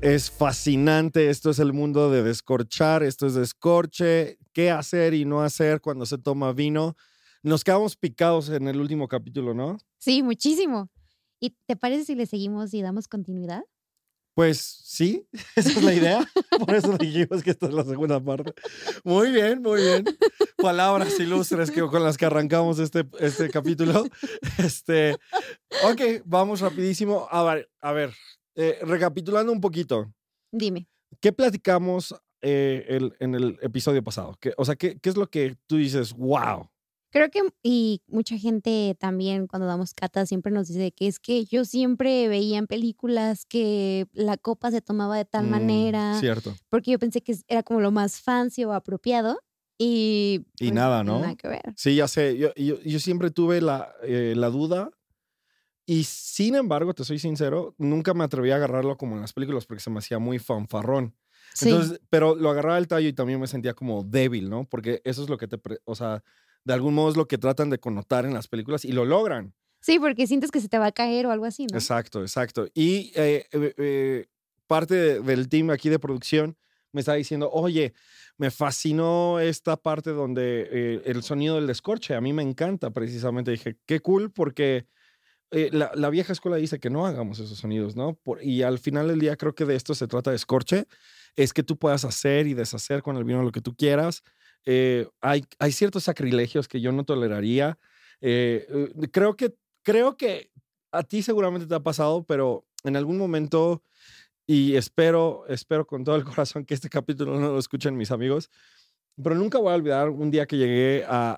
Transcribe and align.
es 0.00 0.30
fascinante, 0.30 1.28
esto 1.28 1.50
es 1.50 1.58
el 1.58 1.72
mundo 1.72 2.10
de 2.10 2.22
descorchar, 2.22 3.02
esto 3.02 3.26
es 3.26 3.34
descorche, 3.34 4.38
qué 4.52 4.70
hacer 4.70 5.14
y 5.14 5.24
no 5.24 5.42
hacer 5.42 5.80
cuando 5.80 6.06
se 6.06 6.18
toma 6.18 6.52
vino. 6.52 6.96
Nos 7.42 7.64
quedamos 7.64 7.96
picados 7.96 8.48
en 8.48 8.68
el 8.68 8.80
último 8.80 9.08
capítulo, 9.08 9.54
¿no? 9.54 9.78
Sí, 9.98 10.22
muchísimo. 10.22 10.90
¿Y 11.38 11.50
te 11.66 11.76
parece 11.76 12.04
si 12.04 12.14
le 12.14 12.26
seguimos 12.26 12.72
y 12.74 12.82
damos 12.82 13.08
continuidad? 13.08 13.62
Pues 14.34 14.58
sí, 14.58 15.26
esa 15.56 15.70
es 15.70 15.82
la 15.82 15.92
idea. 15.92 16.30
Por 16.66 16.74
eso 16.74 16.96
dijimos 16.96 17.42
que 17.42 17.50
esta 17.50 17.66
es 17.66 17.74
la 17.74 17.84
segunda 17.84 18.22
parte. 18.22 18.54
Muy 19.04 19.30
bien, 19.30 19.60
muy 19.60 19.82
bien. 19.82 20.04
Palabras 20.56 21.18
ilustres 21.20 21.70
que, 21.70 21.82
con 21.82 22.02
las 22.02 22.16
que 22.16 22.26
arrancamos 22.26 22.78
este, 22.78 23.06
este 23.18 23.50
capítulo. 23.50 24.04
Este, 24.58 25.16
ok, 25.84 26.22
vamos 26.24 26.60
rapidísimo. 26.60 27.26
A 27.30 27.42
ver, 27.42 27.70
a 27.80 27.92
ver 27.92 28.14
eh, 28.54 28.78
recapitulando 28.82 29.52
un 29.52 29.60
poquito. 29.60 30.12
Dime. 30.52 30.88
¿Qué 31.20 31.32
platicamos 31.32 32.14
eh, 32.42 32.86
el- 32.88 33.14
en 33.20 33.34
el 33.34 33.58
episodio 33.60 34.02
pasado? 34.02 34.36
¿Qué- 34.40 34.54
o 34.56 34.64
sea, 34.64 34.74
¿qué, 34.76 34.98
¿qué 34.98 35.10
es 35.10 35.16
lo 35.16 35.28
que 35.28 35.56
tú 35.66 35.76
dices, 35.76 36.12
wow? 36.14 36.68
Creo 37.12 37.28
que, 37.28 37.40
y 37.62 38.02
mucha 38.06 38.38
gente 38.38 38.96
también 38.98 39.46
cuando 39.48 39.66
damos 39.66 39.92
cata 39.94 40.24
siempre 40.26 40.52
nos 40.52 40.68
dice 40.68 40.92
que 40.92 41.08
es 41.08 41.18
que 41.18 41.44
yo 41.44 41.64
siempre 41.64 42.28
veía 42.28 42.56
en 42.58 42.66
películas 42.68 43.44
que 43.46 44.06
la 44.12 44.36
copa 44.36 44.70
se 44.70 44.80
tomaba 44.80 45.16
de 45.16 45.24
tal 45.24 45.46
Mm, 45.46 45.50
manera, 45.50 46.20
Cierto. 46.20 46.54
porque 46.70 46.92
yo 46.92 46.98
pensé 47.00 47.20
que 47.20 47.34
era 47.48 47.62
como 47.64 47.80
lo 47.80 47.90
más 47.90 48.20
fancy 48.20 48.64
o 48.64 48.72
apropiado 48.72 49.40
y... 49.76 50.46
Y 50.60 50.66
pues, 50.68 50.72
nada, 50.72 51.02
¿no? 51.02 51.18
Nada 51.20 51.34
que 51.34 51.48
ver. 51.48 51.72
Sí, 51.76 51.96
ya 51.96 52.06
sé. 52.06 52.36
Yo, 52.38 52.54
yo, 52.54 52.80
yo 52.80 52.98
siempre 53.00 53.30
tuve 53.32 53.60
la, 53.60 53.92
eh, 54.04 54.34
la 54.36 54.48
duda 54.50 54.90
y 55.92 56.04
sin 56.04 56.54
embargo, 56.54 56.94
te 56.94 57.04
soy 57.04 57.18
sincero, 57.18 57.74
nunca 57.76 58.14
me 58.14 58.22
atreví 58.22 58.50
a 58.52 58.56
agarrarlo 58.56 58.96
como 58.96 59.16
en 59.16 59.22
las 59.22 59.32
películas 59.32 59.66
porque 59.66 59.82
se 59.82 59.90
me 59.90 59.98
hacía 59.98 60.18
muy 60.20 60.38
fanfarrón. 60.38 61.16
Sí, 61.52 61.68
Entonces, 61.68 62.00
pero 62.10 62.36
lo 62.36 62.48
agarraba 62.50 62.78
el 62.78 62.86
tallo 62.86 63.08
y 63.08 63.12
también 63.12 63.40
me 63.40 63.48
sentía 63.48 63.74
como 63.74 64.04
débil, 64.04 64.48
¿no? 64.48 64.68
Porque 64.68 65.00
eso 65.04 65.22
es 65.24 65.28
lo 65.28 65.36
que 65.36 65.48
te, 65.48 65.58
o 65.84 65.94
sea, 65.96 66.22
de 66.64 66.74
algún 66.74 66.94
modo 66.94 67.10
es 67.10 67.16
lo 67.16 67.26
que 67.26 67.38
tratan 67.38 67.70
de 67.70 67.78
connotar 67.80 68.24
en 68.24 68.34
las 68.34 68.46
películas 68.46 68.84
y 68.84 68.92
lo 68.92 69.04
logran. 69.04 69.52
sí, 69.80 69.98
porque 69.98 70.26
sientes 70.28 70.52
que 70.52 70.60
se 70.60 70.68
te 70.68 70.78
va 70.78 70.86
a 70.86 70.92
caer 70.92 71.26
o 71.26 71.32
algo 71.32 71.44
así, 71.44 71.66
¿no? 71.66 71.74
Exacto, 71.76 72.22
exacto. 72.22 72.68
Y 72.72 73.12
eh, 73.16 73.46
eh, 73.50 73.74
eh, 73.76 74.26
parte 74.68 74.94
de- 74.94 75.20
del 75.20 75.48
team 75.48 75.70
aquí 75.70 75.88
de 75.88 75.98
producción 75.98 76.56
me 76.92 77.00
está 77.00 77.14
diciendo, 77.14 77.50
oye, 77.52 77.94
me 78.36 78.50
fascinó 78.50 79.40
esta 79.40 79.76
parte 79.76 80.10
donde 80.10 81.02
el 81.04 81.22
sonido 81.22 81.56
del 81.56 81.66
descorche, 81.66 82.14
a 82.14 82.20
mí 82.20 82.32
me 82.32 82.42
encanta 82.42 82.90
precisamente. 82.90 83.50
Dije, 83.52 83.76
qué 83.86 84.00
cool, 84.00 84.30
porque 84.32 84.86
eh, 85.52 85.70
la, 85.72 86.10
vieja 86.10 86.32
escuela 86.32 86.56
dice 86.56 86.78
que 86.78 86.90
no 86.90 87.06
hagamos 87.06 87.40
esos 87.40 87.58
sonidos, 87.58 87.96
¿no? 87.96 88.18
Y 88.40 88.62
al 88.62 88.78
final 88.78 89.08
del 89.08 89.18
día 89.18 89.36
creo 89.36 89.54
que 89.54 89.64
de 89.64 89.74
esto 89.74 89.94
se 89.94 90.06
trata 90.06 90.30
de 90.30 90.36
escorche, 90.36 90.86
es 91.34 91.52
que 91.52 91.64
tú 91.64 91.76
puedas 91.76 92.04
hacer 92.04 92.46
y 92.46 92.54
deshacer 92.54 93.02
con 93.02 93.16
el 93.16 93.24
vino 93.24 93.42
lo 93.42 93.50
que 93.50 93.60
tú 93.60 93.74
quieras. 93.74 94.22
Eh, 94.64 95.08
hay, 95.20 95.42
ciertos 95.72 96.04
sacrilegios 96.04 96.68
que 96.68 96.80
yo 96.80 96.92
no 96.92 97.04
toleraría. 97.04 97.78
Eh, 98.20 98.92
creo, 99.10 99.36
que, 99.36 99.54
creo 99.82 100.16
que 100.16 100.50
a 100.92 101.02
ti 101.02 101.22
seguramente 101.22 101.66
te 101.66 101.74
ha 101.74 101.80
pasado, 101.80 102.24
pero 102.24 102.64
en 102.84 102.96
algún 102.96 103.18
momento, 103.18 103.82
y 104.46 104.76
espero, 104.76 105.44
espero 105.48 105.84
con 105.84 106.04
todo 106.04 106.14
el 106.14 106.24
corazón 106.24 106.64
que 106.64 106.74
este 106.74 106.88
capítulo 106.88 107.40
no 107.40 107.52
lo 107.52 107.58
escuchen 107.58 107.96
mis 107.96 108.12
amigos, 108.12 108.50
pero 109.22 109.34
nunca 109.34 109.58
voy 109.58 109.72
a 109.72 109.76
olvidar 109.76 110.08
un 110.10 110.30
día 110.30 110.46
que 110.46 110.56
llegué 110.56 111.04
a, 111.06 111.32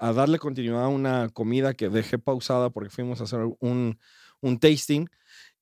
a- 0.00 0.08
a 0.08 0.12
darle 0.12 0.38
continuidad 0.38 0.84
a 0.84 0.88
una 0.88 1.28
comida 1.30 1.74
que 1.74 1.88
dejé 1.88 2.18
pausada 2.18 2.70
porque 2.70 2.90
fuimos 2.90 3.20
a 3.20 3.24
hacer 3.24 3.40
un, 3.60 3.98
un 4.40 4.58
tasting 4.58 5.06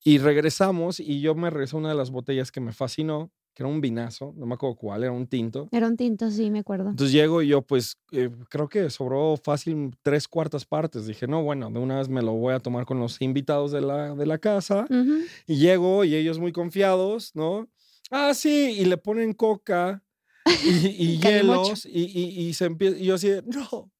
y 0.03 0.17
regresamos 0.17 0.99
y 0.99 1.21
yo 1.21 1.35
me 1.35 1.49
regresé 1.49 1.75
a 1.75 1.79
una 1.79 1.89
de 1.89 1.95
las 1.95 2.11
botellas 2.11 2.51
que 2.51 2.59
me 2.59 2.73
fascinó, 2.73 3.31
que 3.53 3.63
era 3.63 3.69
un 3.69 3.79
vinazo, 3.81 4.33
no 4.35 4.45
me 4.45 4.55
acuerdo 4.55 4.75
cuál, 4.75 5.03
era 5.03 5.11
un 5.13 5.27
tinto. 5.27 5.69
Era 5.71 5.87
un 5.87 5.95
tinto, 5.95 6.29
sí, 6.31 6.49
me 6.51 6.59
acuerdo. 6.59 6.89
Entonces 6.89 7.13
llego 7.13 7.41
y 7.41 7.47
yo, 7.49 7.61
pues, 7.61 7.95
eh, 8.11 8.29
creo 8.49 8.67
que 8.67 8.89
sobró 8.89 9.37
fácil 9.37 9.95
tres 10.01 10.27
cuartas 10.27 10.65
partes. 10.65 11.05
Dije, 11.05 11.27
no, 11.27 11.43
bueno, 11.43 11.69
de 11.69 11.79
una 11.79 11.99
vez 11.99 12.09
me 12.09 12.21
lo 12.21 12.33
voy 12.33 12.53
a 12.53 12.59
tomar 12.59 12.85
con 12.85 12.99
los 12.99 13.21
invitados 13.21 13.71
de 13.71 13.81
la, 13.81 14.15
de 14.15 14.25
la 14.25 14.39
casa. 14.39 14.85
Ujú. 14.89 15.19
Y 15.47 15.55
llego 15.57 16.03
y 16.03 16.15
ellos 16.15 16.39
muy 16.39 16.51
confiados, 16.51 17.31
¿no? 17.35 17.69
Ah, 18.11 18.33
sí, 18.33 18.75
y 18.79 18.85
le 18.85 18.97
ponen 18.97 19.33
coca 19.33 20.03
y, 20.45 20.87
y 21.13 21.17
hielos 21.21 21.85
y, 21.85 22.01
y, 22.03 22.47
y 22.47 22.53
se 22.53 22.65
empieza, 22.65 22.97
y 22.97 23.05
yo 23.05 23.15
así, 23.15 23.29
de, 23.29 23.41
no. 23.43 23.91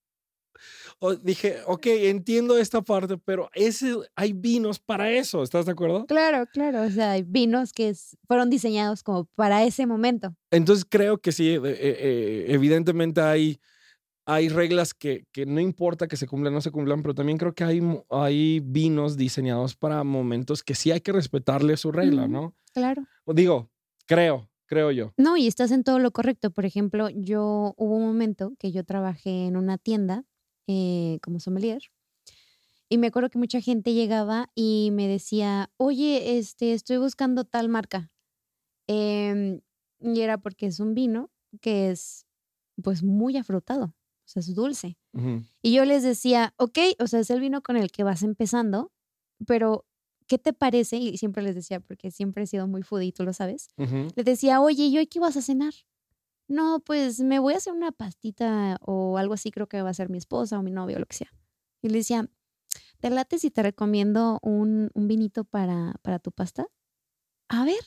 O- 0.99 1.15
dije, 1.15 1.57
ok, 1.67 1.85
entiendo 1.87 2.57
esta 2.57 2.81
parte, 2.81 3.17
pero 3.17 3.49
ese, 3.53 3.93
hay 4.15 4.31
vinos 4.33 4.79
para 4.79 5.11
eso, 5.11 5.43
¿estás 5.43 5.65
de 5.65 5.71
acuerdo? 5.73 6.05
Claro, 6.05 6.45
claro. 6.51 6.83
O 6.83 6.89
sea, 6.89 7.11
hay 7.11 7.23
vinos 7.23 7.73
que 7.73 7.89
es- 7.89 8.15
fueron 8.27 8.49
diseñados 8.49 9.03
como 9.03 9.25
para 9.35 9.63
ese 9.63 9.85
momento. 9.85 10.33
Entonces 10.51 10.85
creo 10.89 11.17
que 11.19 11.31
sí, 11.31 11.49
eh, 11.49 11.59
eh, 11.65 12.45
evidentemente 12.49 13.19
hay, 13.21 13.59
hay 14.25 14.47
reglas 14.49 14.93
que, 14.93 15.25
que 15.33 15.45
no 15.45 15.59
importa 15.59 16.07
que 16.07 16.15
se 16.15 16.27
cumplan 16.27 16.53
o 16.53 16.55
no 16.57 16.61
se 16.61 16.71
cumplan, 16.71 17.01
pero 17.01 17.13
también 17.15 17.37
creo 17.37 17.53
que 17.53 17.63
hay, 17.65 17.81
hay 18.09 18.61
vinos 18.63 19.17
diseñados 19.17 19.75
para 19.75 20.03
momentos 20.05 20.63
que 20.63 20.75
sí 20.75 20.91
hay 20.91 21.01
que 21.01 21.11
respetarle 21.11 21.75
su 21.75 21.91
regla. 21.91 22.27
¿no? 22.27 22.55
Claro. 22.73 23.03
Digo, 23.25 23.69
creo, 24.05 24.49
creo 24.73 24.91
yo. 24.91 25.13
No, 25.17 25.37
y 25.37 25.47
estás 25.47 25.71
en 25.71 25.83
todo 25.83 25.99
lo 25.99 26.11
correcto. 26.11 26.51
Por 26.51 26.65
ejemplo, 26.65 27.09
yo 27.09 27.73
hubo 27.77 27.95
un 27.95 28.05
momento 28.05 28.53
que 28.59 28.71
yo 28.71 28.83
trabajé 28.83 29.45
en 29.45 29.57
una 29.57 29.77
tienda 29.77 30.25
eh, 30.67 31.19
como 31.21 31.39
sommelier 31.39 31.81
y 32.93 32.99
me 32.99 33.07
acuerdo 33.07 33.31
que 33.31 33.39
mucha 33.39 33.59
gente 33.59 33.95
llegaba 33.95 34.51
y 34.53 34.89
me 34.91 35.07
decía, 35.07 35.71
oye, 35.77 36.37
este, 36.37 36.73
estoy 36.73 36.97
buscando 36.97 37.43
tal 37.43 37.67
marca. 37.67 38.11
Em, 38.87 39.61
y 39.99 40.21
era 40.21 40.37
porque 40.37 40.67
es 40.67 40.79
un 40.79 40.93
vino 40.93 41.31
que 41.59 41.89
es 41.89 42.27
pues 42.83 43.01
muy 43.01 43.35
afrutado, 43.35 43.85
o 43.85 43.95
sea, 44.25 44.41
es 44.41 44.53
dulce. 44.53 44.95
Y 45.63 45.73
yo 45.73 45.85
les 45.85 46.03
decía, 46.03 46.53
ok, 46.57 46.77
o 46.99 47.07
sea, 47.07 47.21
es 47.21 47.31
el 47.31 47.39
vino 47.39 47.63
con 47.63 47.77
el 47.77 47.91
que 47.91 48.03
vas 48.03 48.21
empezando, 48.21 48.91
pero 49.47 49.85
¿qué 50.27 50.37
te 50.37 50.53
parece? 50.53 50.97
Y 50.97 51.17
siempre 51.17 51.43
les 51.43 51.55
decía, 51.55 51.79
porque 51.79 52.11
siempre 52.11 52.43
he 52.43 52.47
sido 52.47 52.67
muy 52.67 52.81
foodie, 52.83 53.11
tú 53.11 53.23
lo 53.23 53.33
sabes. 53.33 53.67
Ujú. 53.77 54.07
Les 54.15 54.25
decía, 54.25 54.61
oye, 54.61 54.85
¿y 54.85 54.97
hoy 54.97 55.07
qué 55.07 55.19
vas 55.19 55.37
a 55.37 55.41
cenar? 55.41 55.73
No, 56.47 56.79
pues 56.81 57.19
me 57.21 57.39
voy 57.39 57.53
a 57.53 57.57
hacer 57.57 57.73
una 57.73 57.91
pastita 57.91 58.77
o 58.81 59.17
algo 59.17 59.33
así, 59.33 59.49
creo 59.51 59.67
que 59.67 59.81
va 59.81 59.89
a 59.89 59.93
ser 59.93 60.09
mi 60.09 60.17
esposa 60.17 60.59
o 60.59 60.63
mi 60.63 60.71
novio 60.71 60.97
o 60.97 60.99
lo 60.99 61.05
que 61.05 61.15
sea. 61.17 61.31
Y 61.81 61.89
le 61.89 61.99
decía, 61.99 62.29
¿te 62.99 63.09
late 63.09 63.39
si 63.39 63.49
te 63.51 63.63
recomiendo 63.63 64.39
un, 64.41 64.89
un 64.93 65.07
vinito 65.07 65.43
para, 65.45 65.95
para 66.01 66.19
tu 66.19 66.31
pasta? 66.31 66.67
A 67.49 67.65
ver. 67.65 67.81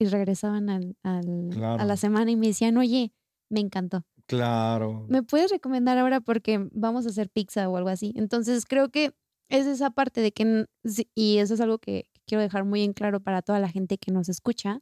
Y 0.00 0.06
regresaban 0.06 0.70
al, 0.70 0.96
al- 1.02 1.50
a 1.80 1.84
la 1.84 1.96
semana 1.96 2.30
y 2.30 2.36
me 2.36 2.48
decían, 2.48 2.76
oye, 2.76 3.12
me 3.48 3.60
encantó. 3.60 4.04
Claro. 4.26 5.06
¿Me 5.08 5.22
puedes 5.22 5.50
recomendar 5.50 5.98
ahora 5.98 6.20
porque 6.20 6.68
vamos 6.72 7.06
a 7.06 7.08
hacer 7.08 7.30
pizza 7.30 7.68
o 7.68 7.76
algo 7.76 7.88
así? 7.88 8.12
Entonces 8.16 8.66
creo 8.66 8.90
que 8.90 9.14
es 9.48 9.66
esa 9.66 9.90
parte 9.90 10.20
de 10.20 10.32
que, 10.32 10.66
y 11.14 11.38
eso 11.38 11.54
es 11.54 11.60
algo 11.60 11.78
que 11.78 12.08
quiero 12.26 12.42
dejar 12.42 12.64
muy 12.64 12.82
en 12.82 12.92
claro 12.92 13.20
para 13.20 13.42
toda 13.42 13.60
la 13.60 13.68
gente 13.68 13.98
que 13.98 14.12
nos 14.12 14.28
escucha, 14.28 14.80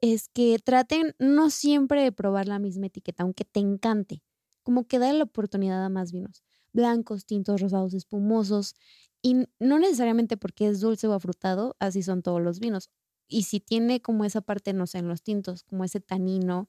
es 0.00 0.28
que 0.28 0.58
traten 0.58 1.14
no 1.18 1.50
siempre 1.50 2.02
de 2.02 2.12
probar 2.12 2.48
la 2.48 2.58
misma 2.58 2.86
etiqueta, 2.86 3.22
aunque 3.22 3.44
te 3.44 3.60
encante, 3.60 4.22
como 4.62 4.86
que 4.86 4.98
dale 4.98 5.18
la 5.18 5.24
oportunidad 5.24 5.84
a 5.84 5.88
más 5.88 6.12
vinos, 6.12 6.42
blancos, 6.72 7.24
tintos, 7.26 7.60
rosados, 7.60 7.94
espumosos, 7.94 8.74
y 9.22 9.46
no 9.60 9.78
necesariamente 9.78 10.36
porque 10.36 10.68
es 10.68 10.80
dulce 10.80 11.06
o 11.06 11.12
afrutado, 11.12 11.76
así 11.78 12.02
son 12.02 12.22
todos 12.22 12.42
los 12.42 12.58
vinos. 12.58 12.90
Y 13.28 13.44
si 13.44 13.60
tiene 13.60 14.02
como 14.02 14.24
esa 14.24 14.40
parte, 14.40 14.72
no 14.72 14.86
sé, 14.86 14.98
en 14.98 15.08
los 15.08 15.22
tintos, 15.22 15.62
como 15.62 15.84
ese 15.84 16.00
tanino, 16.00 16.68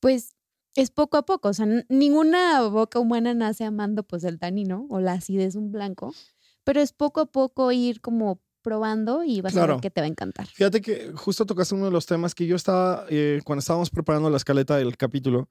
pues 0.00 0.34
es 0.74 0.90
poco 0.90 1.16
a 1.16 1.24
poco, 1.24 1.48
o 1.48 1.54
sea, 1.54 1.66
ninguna 1.88 2.62
boca 2.68 2.98
humana 3.00 3.34
nace 3.34 3.64
amando 3.64 4.02
pues 4.02 4.24
el 4.24 4.38
tanino 4.38 4.86
o 4.90 5.00
la 5.00 5.14
acidez 5.14 5.54
de 5.54 5.60
un 5.60 5.72
blanco, 5.72 6.14
pero 6.66 6.80
es 6.80 6.92
poco 6.92 7.20
a 7.20 7.26
poco 7.26 7.70
ir 7.70 8.00
como 8.00 8.40
probando 8.60 9.22
y 9.22 9.40
vas 9.40 9.56
a 9.56 9.60
ver 9.74 9.80
que 9.80 9.90
te 9.92 10.00
va 10.00 10.06
a 10.06 10.08
encantar. 10.08 10.48
Fíjate 10.48 10.80
que 10.80 11.12
justo 11.14 11.46
tocaste 11.46 11.76
uno 11.76 11.84
de 11.84 11.92
los 11.92 12.04
temas 12.06 12.34
que 12.34 12.46
yo 12.46 12.56
estaba, 12.56 13.06
eh, 13.08 13.40
cuando 13.44 13.60
estábamos 13.60 13.88
preparando 13.90 14.28
la 14.28 14.36
escaleta 14.38 14.76
del 14.76 14.96
capítulo, 14.96 15.48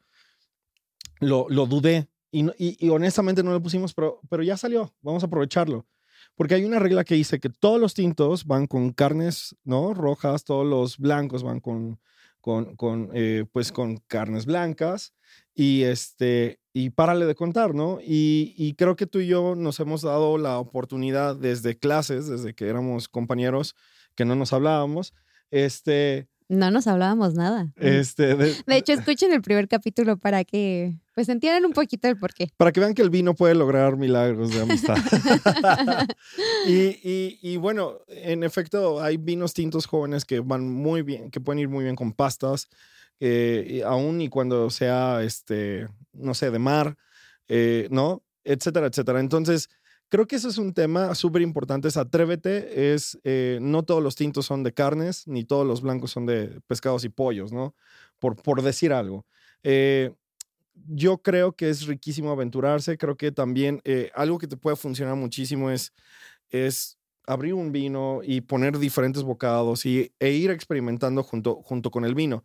lo, 1.22 1.48
lo 1.50 1.66
dudé 1.66 2.10
y- 2.32 2.46
y 2.60 2.90
honestamente 2.90 3.42
no 3.44 3.52
lo 3.52 3.62
pusimos, 3.62 3.94
pero, 3.94 4.20
pero 4.30 4.44
ya 4.44 4.58
salió, 4.58 4.94
vamos 5.02 5.24
a 5.24 5.28
aprovecharlo. 5.28 5.88
Porque 6.36 6.56
hay 6.56 6.66
una 6.66 6.80
regla 6.80 7.06
que 7.06 7.16
dice 7.16 7.40
que 7.40 7.50
todos 7.50 7.80
los 7.80 7.94
tintos 7.94 8.46
van 8.46 8.68
con 8.68 8.92
carnes, 8.92 9.56
¿no? 9.64 9.94
Rojas, 9.94 10.44
todos 10.44 10.66
los 10.66 10.98
blancos 10.98 11.44
van 11.44 11.62
con, 11.62 12.02
con, 12.42 12.76
con, 12.76 13.10
eh, 13.14 13.46
pues 13.54 13.72
con 13.72 13.98
carnes 14.08 14.46
blancas 14.46 15.14
y 15.54 15.84
este 15.84 16.60
y 16.78 16.90
párale 16.90 17.26
de 17.26 17.36
contar, 17.36 17.74
¿no? 17.74 18.00
Y, 18.02 18.54
y, 18.58 18.74
creo 18.74 18.98
que 18.98 19.08
tú 19.08 19.22
y 19.22 19.28
yo 19.28 19.56
nos 19.56 19.80
hemos 19.80 20.02
dado 20.02 20.38
la 20.38 20.60
oportunidad 20.60 21.34
desde 21.34 21.78
clases, 21.78 22.28
desde 22.28 22.54
que 22.54 22.68
éramos 22.68 23.08
compañeros, 23.08 23.78
que 24.14 24.26
no 24.26 24.36
nos 24.36 24.52
hablábamos, 24.52 25.14
este, 25.52 26.28
no 26.50 26.72
nos 26.72 26.88
hablábamos 26.88 27.34
nada. 27.34 27.72
Este, 27.78 28.36
de, 28.36 28.56
hecho, 28.68 28.92
escuchen 28.92 29.32
el 29.32 29.42
primer 29.42 29.70
capítulo 29.70 30.18
para 30.18 30.44
que 30.44 30.98
pues 31.14 31.30
entiendan 31.30 31.64
un 31.64 31.72
poquito 31.72 32.10
el 32.10 32.18
porqué. 32.18 32.50
Para 32.58 32.74
que 32.74 32.82
vean 32.82 32.94
que 32.94 33.02
el 33.02 33.10
vino 33.10 33.36
puede 33.36 33.56
lograr 33.56 33.96
milagros 33.96 34.54
de 34.54 34.62
amistad. 34.62 34.98
y, 36.68 37.40
y, 37.42 37.56
bueno, 37.56 38.00
en 38.10 38.44
efecto, 38.44 39.02
hay 39.02 39.16
vinos 39.16 39.54
tintos 39.54 39.86
jóvenes 39.86 40.26
que 40.26 40.42
van 40.42 40.70
muy 40.70 41.04
bien, 41.04 41.32
que 41.32 41.40
pueden 41.40 41.60
ir 41.60 41.70
muy 41.70 41.86
bien 41.86 41.96
con 41.96 42.12
pastas, 42.12 42.68
eh, 43.20 43.84
aún 43.86 44.22
y 44.22 44.30
cuando 44.30 44.70
sea, 44.70 45.24
este, 45.24 45.88
no 46.14 46.34
sé, 46.34 46.52
de 46.52 46.60
mar, 46.60 46.98
eh, 47.48 47.88
¿no? 47.92 48.24
Etcétera, 48.44 48.88
etcétera. 48.88 49.20
Entonces, 49.20 49.70
Creo 50.08 50.28
que 50.28 50.36
eso 50.36 50.50
es 50.50 50.60
un 50.60 50.74
tema 50.74 51.16
súper 51.16 51.42
importante, 51.42 51.88
es 51.88 51.98
atrévete, 51.98 52.94
es, 52.94 53.20
eh, 53.24 53.58
no 53.60 53.84
todos 53.84 54.04
los 54.04 54.16
tintos 54.16 54.46
son 54.46 54.62
de 54.62 54.72
carnes, 54.72 55.28
ni 55.28 55.44
todos 55.44 55.66
los 55.66 55.82
blancos 55.82 56.12
son 56.12 56.28
de 56.28 56.62
pescados 56.68 57.04
y 57.06 57.10
pollos, 57.10 57.52
¿no? 57.52 57.76
Por, 58.20 58.36
por 58.36 58.62
decir 58.62 58.94
algo. 58.94 59.26
Eh, 59.64 60.14
yo 60.88 61.18
creo 61.18 61.54
que 61.54 61.70
es 61.70 61.88
riquísimo 61.88 62.32
aventurarse, 62.32 63.00
creo 63.00 63.18
que 63.18 63.32
también 63.32 63.82
algo 64.14 64.38
que 64.38 64.48
te 64.48 64.58
puede 64.58 64.76
funcionar 64.76 65.16
muchísimo 65.16 65.72
es, 65.72 65.92
es 66.50 66.98
abrir 67.28 67.54
un 67.54 67.72
vino 67.72 68.22
y 68.24 68.42
poner 68.42 68.78
diferentes 68.78 69.24
bocados 69.24 69.86
y, 69.86 70.14
e 70.20 70.32
ir 70.32 70.52
experimentando 70.52 71.24
junto, 71.24 71.62
junto 71.64 71.92
con 71.92 72.06
el 72.06 72.16
vino. 72.16 72.44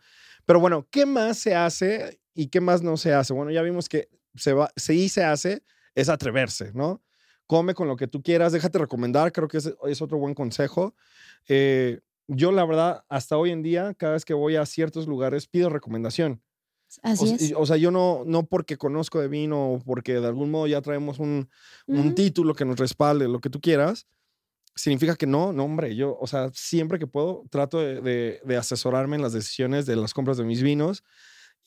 Pero 0.50 0.58
bueno, 0.58 0.84
¿qué 0.90 1.06
más 1.06 1.38
se 1.38 1.54
hace 1.54 2.18
y 2.34 2.48
qué 2.48 2.60
más 2.60 2.82
no 2.82 2.96
se 2.96 3.14
hace? 3.14 3.32
Bueno, 3.32 3.52
ya 3.52 3.62
vimos 3.62 3.88
que 3.88 4.08
se 4.34 4.52
va, 4.52 4.68
sí 4.74 5.08
se 5.08 5.22
hace, 5.22 5.62
es 5.94 6.08
atreverse, 6.08 6.72
¿no? 6.74 7.00
come 7.46 7.72
con 7.72 7.86
lo 7.86 7.94
que 7.94 8.08
tú 8.08 8.20
quieras, 8.20 8.50
déjate 8.50 8.78
recomendar, 8.78 9.30
creo 9.30 9.46
que 9.46 9.58
es, 9.58 9.72
es 9.84 10.02
otro 10.02 10.18
buen 10.18 10.34
consejo. 10.34 10.96
Eh, 11.46 12.00
yo 12.26 12.50
la 12.50 12.64
verdad, 12.64 13.04
hasta 13.08 13.36
hoy 13.36 13.52
en 13.52 13.62
día, 13.62 13.94
cada 13.94 14.14
vez 14.14 14.24
que 14.24 14.34
voy 14.34 14.56
a 14.56 14.66
ciertos 14.66 15.06
lugares, 15.06 15.46
pido 15.46 15.68
recomendación. 15.68 16.42
Así 17.02 17.30
o, 17.30 17.34
es. 17.36 17.54
O 17.56 17.66
sea, 17.66 17.76
yo 17.76 17.92
no, 17.92 18.24
no 18.26 18.44
porque 18.44 18.76
conozco 18.76 19.20
de 19.20 19.28
vino 19.28 19.74
o 19.74 19.78
porque 19.78 20.14
de 20.14 20.26
algún 20.26 20.50
modo 20.50 20.66
ya 20.66 20.82
traemos 20.82 21.20
un, 21.20 21.48
un 21.86 22.16
título 22.16 22.54
que 22.54 22.64
nos 22.64 22.76
respalde, 22.76 23.28
lo 23.28 23.40
que 23.40 23.50
tú 23.50 23.60
quieras, 23.60 24.08
significa 24.74 25.16
que 25.16 25.26
no, 25.26 25.52
no, 25.52 25.64
hombre, 25.64 25.94
yo, 25.94 26.16
o 26.20 26.26
sea, 26.26 26.50
siempre 26.52 26.98
que 26.98 27.06
puedo, 27.06 27.44
trato 27.50 27.78
de, 27.78 28.00
de, 28.00 28.40
de 28.44 28.56
asesorarme 28.56 29.16
en 29.16 29.22
las 29.22 29.32
decisiones 29.32 29.86
de 29.86 29.96
las 29.96 30.14
compras 30.14 30.36
de 30.36 30.44
mis 30.44 30.62
vinos 30.62 31.02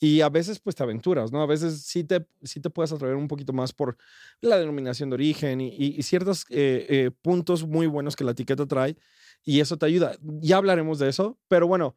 y 0.00 0.20
a 0.20 0.28
veces, 0.28 0.58
pues 0.58 0.74
te 0.76 0.82
aventuras, 0.82 1.32
¿no? 1.32 1.40
A 1.40 1.46
veces 1.46 1.82
sí 1.82 2.04
te, 2.04 2.26
sí 2.42 2.60
te 2.60 2.70
puedes 2.70 2.92
atrever 2.92 3.16
un 3.16 3.28
poquito 3.28 3.52
más 3.52 3.72
por 3.72 3.96
la 4.40 4.58
denominación 4.58 5.08
de 5.10 5.14
origen 5.14 5.60
y, 5.60 6.02
ciertos 6.02 6.44
eh, 6.50 6.86
eh, 6.88 7.10
puntos 7.22 7.66
muy 7.66 7.86
buenos 7.86 8.16
que 8.16 8.24
la 8.24 8.32
etiqueta 8.32 8.66
trae 8.66 8.96
y 9.44 9.60
eso 9.60 9.76
te 9.76 9.86
ayuda. 9.86 10.16
Ya 10.20 10.56
hablaremos 10.56 10.98
de 10.98 11.08
eso, 11.08 11.38
pero 11.48 11.66
bueno, 11.66 11.96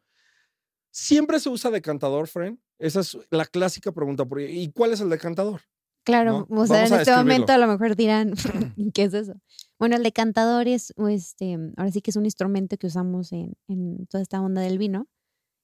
siempre 0.90 1.40
se 1.40 1.48
usa 1.48 1.70
decantador, 1.70 2.28
friend. 2.28 2.58
Esa 2.78 3.00
es 3.00 3.18
la 3.30 3.44
clásica 3.44 3.90
pregunta. 3.92 4.24
¿Y 4.48 4.70
cuál 4.70 4.92
es 4.92 5.00
el 5.00 5.10
decantador? 5.10 5.62
Claro, 6.04 6.46
o 6.48 6.66
sea, 6.66 6.86
en 6.86 6.94
este 6.94 7.14
momento 7.14 7.52
a 7.52 7.58
lo 7.58 7.66
mejor 7.66 7.96
dirán, 7.96 8.32
¿qué 8.94 9.02
es 9.04 9.14
eso? 9.14 9.34
Bueno, 9.78 9.96
el 9.96 10.02
decantador 10.02 10.66
es, 10.68 10.92
este, 11.08 11.56
ahora 11.76 11.90
sí 11.92 12.00
que 12.02 12.10
es 12.10 12.16
un 12.16 12.24
instrumento 12.24 12.76
que 12.76 12.88
usamos 12.88 13.32
en, 13.32 13.54
en 13.68 14.06
toda 14.06 14.22
esta 14.22 14.40
onda 14.40 14.60
del 14.60 14.78
vino, 14.78 15.06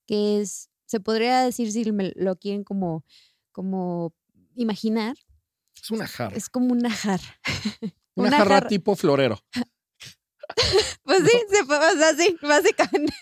que 0.06 0.40
es 0.40 0.70
se 0.86 1.00
podría 1.00 1.40
decir 1.40 1.72
si 1.72 1.90
me 1.92 2.12
lo 2.16 2.36
quieren 2.36 2.64
como, 2.64 3.04
como 3.52 4.14
imaginar. 4.54 5.16
Es 5.74 5.90
una 5.90 6.06
jarra. 6.06 6.36
Es 6.36 6.48
como 6.48 6.72
una 6.72 6.90
jarra. 6.90 7.40
Una, 8.14 8.38
jarra, 8.38 8.68
tipo 8.68 8.94
florero. 8.94 9.40
pues 11.02 11.18
sí, 11.24 11.38
se, 11.50 11.62
o 11.62 11.98
sea, 11.98 12.14
sí, 12.16 12.36
básicamente. 12.42 13.14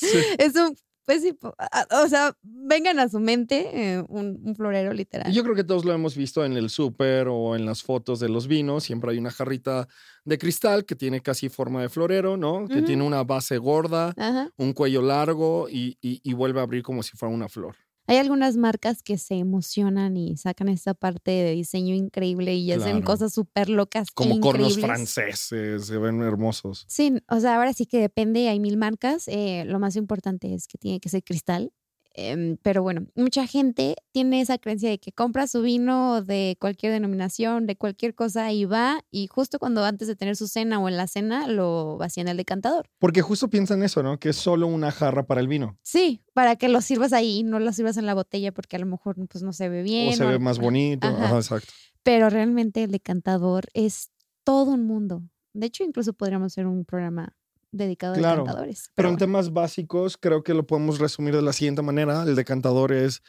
Es 0.38 0.54
un 0.54 0.76
pues 1.08 1.22
sí, 1.22 1.34
o 1.40 2.08
sea, 2.08 2.36
vengan 2.42 2.98
a 2.98 3.08
su 3.08 3.18
mente 3.18 3.70
eh, 3.72 4.04
un, 4.08 4.54
florero 4.54 4.92
literal. 4.92 5.32
Yo 5.32 5.42
creo 5.42 5.54
que 5.54 5.64
todos 5.64 5.86
lo 5.86 5.94
hemos 5.94 6.14
visto 6.14 6.44
en 6.44 6.52
el 6.52 6.68
súper 6.68 7.28
o 7.28 7.56
en 7.56 7.64
las 7.64 7.82
fotos 7.82 8.20
de 8.20 8.28
los 8.28 8.46
vinos. 8.46 8.84
Siempre 8.84 9.12
hay 9.12 9.16
una 9.16 9.30
jarrita 9.30 9.88
de 10.26 10.36
cristal 10.36 10.84
que 10.84 10.96
tiene 10.96 11.22
casi 11.22 11.48
forma 11.48 11.80
de 11.80 11.88
florero, 11.88 12.36
¿no? 12.36 12.68
Que 12.68 12.82
tiene 12.82 13.04
una 13.04 13.24
base 13.24 13.56
gorda, 13.56 14.14
un 14.58 14.74
cuello 14.74 15.00
largo 15.00 15.66
y, 15.70 15.96
y 16.02 16.32
vuelve 16.34 16.60
a 16.60 16.64
abrir 16.64 16.82
como 16.82 17.02
si 17.02 17.16
fuera 17.16 17.34
una 17.34 17.48
flor. 17.48 17.74
Hay 18.08 18.16
algunas 18.16 18.56
marcas 18.56 19.02
que 19.02 19.18
se 19.18 19.34
emocionan 19.34 20.16
y 20.16 20.38
sacan 20.38 20.70
esta 20.70 20.94
parte 20.94 21.30
de 21.30 21.52
diseño 21.52 21.94
increíble 21.94 22.54
y 22.54 22.72
hacen 22.72 23.02
cosas 23.02 23.34
súper 23.34 23.68
locas. 23.68 24.10
Como 24.10 24.40
cornos 24.40 24.78
franceses, 24.78 25.84
se 25.84 25.98
ven 25.98 26.22
hermosos. 26.22 26.86
Sí, 26.88 27.12
o 27.28 27.38
sea, 27.38 27.56
ahora 27.56 27.74
sí 27.74 27.84
que 27.84 27.98
depende, 27.98 28.48
hay 28.48 28.60
mil 28.60 28.78
marcas. 28.78 29.28
Eh, 29.28 29.64
lo 29.66 29.78
más 29.78 29.94
importante 29.94 30.54
es 30.54 30.66
que 30.66 30.78
tiene 30.78 31.00
que 31.00 31.10
ser 31.10 31.22
cristal. 31.22 31.70
Em, 32.20 32.56
pero 32.62 32.82
bueno, 32.82 33.06
mucha 33.14 33.46
gente 33.46 33.94
tiene 34.10 34.40
esa 34.40 34.58
creencia 34.58 34.90
de 34.90 34.98
que 34.98 35.12
compra 35.12 35.46
su 35.46 35.62
vino 35.62 36.20
de 36.20 36.56
cualquier 36.60 36.90
denominación, 36.90 37.64
de 37.68 37.76
cualquier 37.76 38.16
cosa 38.16 38.50
y 38.50 38.64
va 38.64 39.04
y 39.12 39.28
justo 39.28 39.60
cuando 39.60 39.84
antes 39.84 40.08
de 40.08 40.16
tener 40.16 40.34
su 40.34 40.48
cena 40.48 40.80
o 40.80 40.88
en 40.88 40.96
la 40.96 41.06
cena 41.06 41.46
lo 41.46 41.96
vacía 41.96 42.22
en 42.22 42.28
el 42.28 42.36
decantador. 42.36 42.90
Porque 42.98 43.22
justo 43.22 43.48
piensan 43.48 43.84
eso, 43.84 44.02
¿no? 44.02 44.18
Que 44.18 44.30
es 44.30 44.36
solo 44.36 44.66
una 44.66 44.90
jarra 44.90 45.26
para 45.26 45.40
el 45.40 45.46
vino. 45.46 45.78
Sí, 45.82 46.20
para 46.32 46.56
que 46.56 46.68
lo 46.68 46.80
sirvas 46.80 47.12
ahí, 47.12 47.44
no 47.44 47.60
lo 47.60 47.72
sirvas 47.72 47.96
en 47.96 48.06
la 48.06 48.14
botella 48.14 48.50
porque 48.50 48.74
a 48.74 48.80
lo 48.80 48.86
mejor 48.86 49.14
pues 49.28 49.44
no 49.44 49.52
se 49.52 49.68
ve 49.68 49.84
bien. 49.84 50.08
O 50.08 50.16
se 50.16 50.26
ve 50.26 50.40
más 50.40 50.58
bonito, 50.58 51.06
exacto. 51.36 51.72
Pero 52.02 52.30
realmente 52.30 52.82
el 52.82 52.90
decantador 52.90 53.66
es 53.74 54.10
todo 54.42 54.72
un 54.72 54.88
mundo. 54.88 55.22
De 55.52 55.66
hecho, 55.66 55.84
incluso 55.84 56.14
podríamos 56.14 56.52
hacer 56.52 56.66
un 56.66 56.84
programa 56.84 57.37
dedicado 57.70 58.14
a 58.14 58.16
decantadores. 58.16 58.90
Pero, 58.94 59.08
en 59.08 59.16
temas 59.16 59.52
básicos, 59.52 60.16
creo 60.16 60.42
que 60.42 60.54
lo 60.54 60.66
podemos 60.66 60.98
resumir 60.98 61.34
de 61.34 61.42
la 61.42 61.52
siguiente 61.52 61.82
manera. 61.82 62.22
El 62.22 62.36
decantador 62.36 62.92
es 62.92 63.22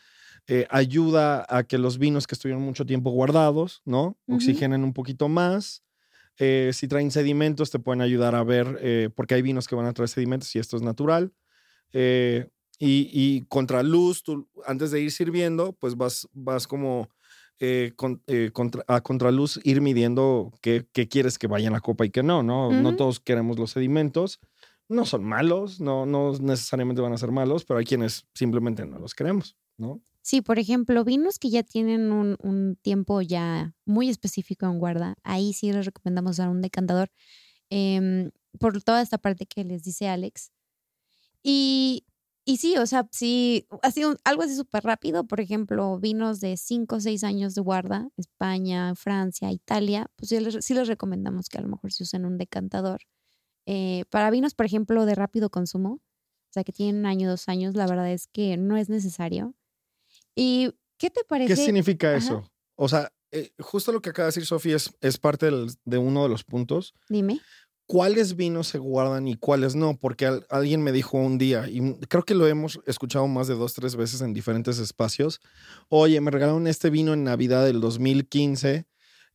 eh, 0.48 0.66
ayuda 0.70 1.46
a 1.48 1.64
que 1.64 1.78
los 1.78 1.98
vinos 1.98 2.26
que 2.26 2.36
estuvieron 2.36 2.64
mucho 2.64 2.86
tiempo 2.86 3.12
guardados, 3.12 3.82
¿no? 3.86 4.18
Oxigenen 4.28 4.84
un 4.84 4.94
poquito 4.94 5.30
más. 5.30 5.84
Eh, 6.38 6.72
si 6.74 6.88
traen 6.88 7.12
sedimentos, 7.12 7.70
te 7.70 7.80
pueden 7.80 8.02
ayudar 8.02 8.34
a 8.34 8.44
ver, 8.44 8.80
eh, 8.82 9.10
porque 9.14 9.36
hay 9.36 9.42
vinos 9.42 9.68
que 9.68 9.76
van 9.76 9.86
a 9.86 9.94
traer 9.94 10.10
sedimentos 10.10 10.56
y 10.56 10.60
esto 10.60 10.78
es 10.78 10.82
natural. 10.82 11.34
y, 11.94 12.46
y, 12.82 13.46
contra 13.50 13.84
luz, 13.84 14.24
tú 14.24 14.48
antes 14.66 14.92
de 14.92 15.02
ir 15.02 15.12
sirviendo, 15.12 15.74
pues 15.74 15.98
vas, 15.98 16.30
vas 16.34 16.66
como 16.66 17.10
eh, 17.60 17.94
eh, 18.28 18.52
contra, 18.54 18.84
a 18.88 19.02
contraluz 19.02 19.60
ir 19.64 19.82
midiendo 19.82 20.54
qué, 20.62 20.86
quieres 21.10 21.38
que 21.38 21.48
vaya 21.48 21.68
en 21.68 21.74
la 21.74 21.82
copa 21.82 22.06
y 22.06 22.10
qué 22.10 22.24
no, 22.24 22.42
¿no? 22.42 22.72
No 22.72 22.96
todos 22.96 23.20
queremos 23.20 23.60
los 23.60 23.72
sedimentos. 23.72 24.40
No 24.88 25.06
son 25.06 25.24
malos, 25.24 25.80
no, 25.80 26.06
no 26.06 26.32
necesariamente 26.40 27.02
van 27.02 27.14
a 27.14 27.18
ser 27.18 27.32
malos, 27.32 27.66
pero 27.66 27.78
hay 27.78 27.86
quienes 27.86 28.26
simplemente 28.34 28.86
no 28.86 28.98
los 28.98 29.14
queremos, 29.14 29.56
¿no? 29.78 30.02
Sí, 30.22 30.42
por 30.42 30.60
ejemplo, 30.60 31.04
vinos 31.04 31.40
que 31.40 31.50
ya 31.50 31.64
tienen 31.64 32.12
un, 32.12 32.78
tiempo 32.82 33.22
ya 33.22 33.74
muy 33.86 34.10
específico 34.10 34.66
en 34.66 34.80
guarda, 34.80 35.16
ahí 35.24 35.54
sí 35.54 35.72
les 35.72 35.86
recomendamos 35.86 36.32
usar 36.32 36.50
un 36.50 36.62
decantador 36.62 37.10
em, 37.70 38.32
por 38.60 38.82
toda 38.84 39.02
esta 39.02 39.18
parte 39.18 39.46
que 39.46 39.64
les 39.64 39.84
dice 39.84 40.08
Alex. 40.08 40.52
Y 41.42 42.06
y 42.50 42.58
sí, 42.58 42.78
o 42.78 42.88
sea, 42.88 43.08
sí, 43.12 43.68
ha 43.84 43.92
sido 43.92 44.18
algo 44.24 44.42
así 44.42 44.56
súper 44.56 44.84
rápido. 44.84 45.24
Por 45.28 45.40
ejemplo, 45.40 46.00
vinos 46.00 46.40
de 46.40 46.58
5 46.58 46.96
o 46.96 47.00
6 47.00 47.24
años 47.24 47.54
de 47.54 47.62
guarda, 47.62 48.10
España, 48.18 48.96
Francia, 48.96 49.52
Italia, 49.52 50.10
pues 50.16 50.30
sí 50.30 50.74
les, 50.74 50.88
recomendamos 50.88 51.48
que 51.48 51.60
a 51.60 51.62
lo 51.62 51.68
mejor 51.68 51.94
se 51.94 52.02
usen 52.02 52.26
un 52.26 52.40
decantador. 52.40 53.02
Eh, 53.68 54.06
para 54.10 54.32
vinos, 54.32 54.56
por 54.56 54.66
ejemplo, 54.66 55.06
de 55.06 55.14
rápido 55.14 55.52
consumo, 55.52 56.02
o 56.02 56.52
sea, 56.52 56.64
que 56.64 56.72
tienen 56.72 57.02
un 57.02 57.06
año, 57.06 57.30
dos 57.30 57.48
años, 57.50 57.76
la 57.76 57.86
verdad 57.86 58.10
es 58.12 58.26
que 58.26 58.58
no 58.58 58.78
es 58.78 58.90
necesario. 58.90 59.54
¿Y 60.34 60.72
qué 60.98 61.12
te 61.12 61.24
parece? 61.24 61.54
¿Qué 61.54 61.56
significa 61.56 62.16
eso? 62.16 62.50
O 62.74 62.90
sea, 62.90 63.14
eh, 63.30 63.52
justo 63.60 63.92
lo 63.92 64.02
que 64.02 64.10
acaba 64.10 64.26
de 64.26 64.30
decir 64.30 64.48
Sofía 64.48 64.76
es, 64.76 64.92
es 65.02 65.20
parte 65.20 65.52
de 65.86 65.98
uno 66.00 66.24
de 66.24 66.30
los 66.30 66.44
puntos. 66.46 66.96
Dime 67.10 67.42
cuáles 67.90 68.36
vinos 68.36 68.68
se 68.68 68.78
guardan 68.78 69.28
y 69.28 69.34
cuáles 69.34 69.76
no, 69.76 69.98
porque 69.98 70.30
alguien 70.50 70.84
me 70.84 70.92
dijo 70.92 71.18
un 71.18 71.40
día, 71.40 71.68
y 71.68 71.96
creo 72.08 72.22
que 72.24 72.36
lo 72.36 72.46
hemos 72.46 72.80
escuchado 72.86 73.28
más 73.28 73.48
de 73.48 73.56
dos, 73.56 73.74
tres 73.74 73.96
veces 73.96 74.22
en 74.22 74.32
diferentes 74.32 74.78
espacios, 74.78 75.42
oye, 75.88 76.22
me 76.22 76.30
regalaron 76.30 76.68
este 76.68 76.92
vino 76.92 77.14
en 77.14 77.24
Navidad 77.24 77.66
del 77.66 77.82
2015 77.82 78.86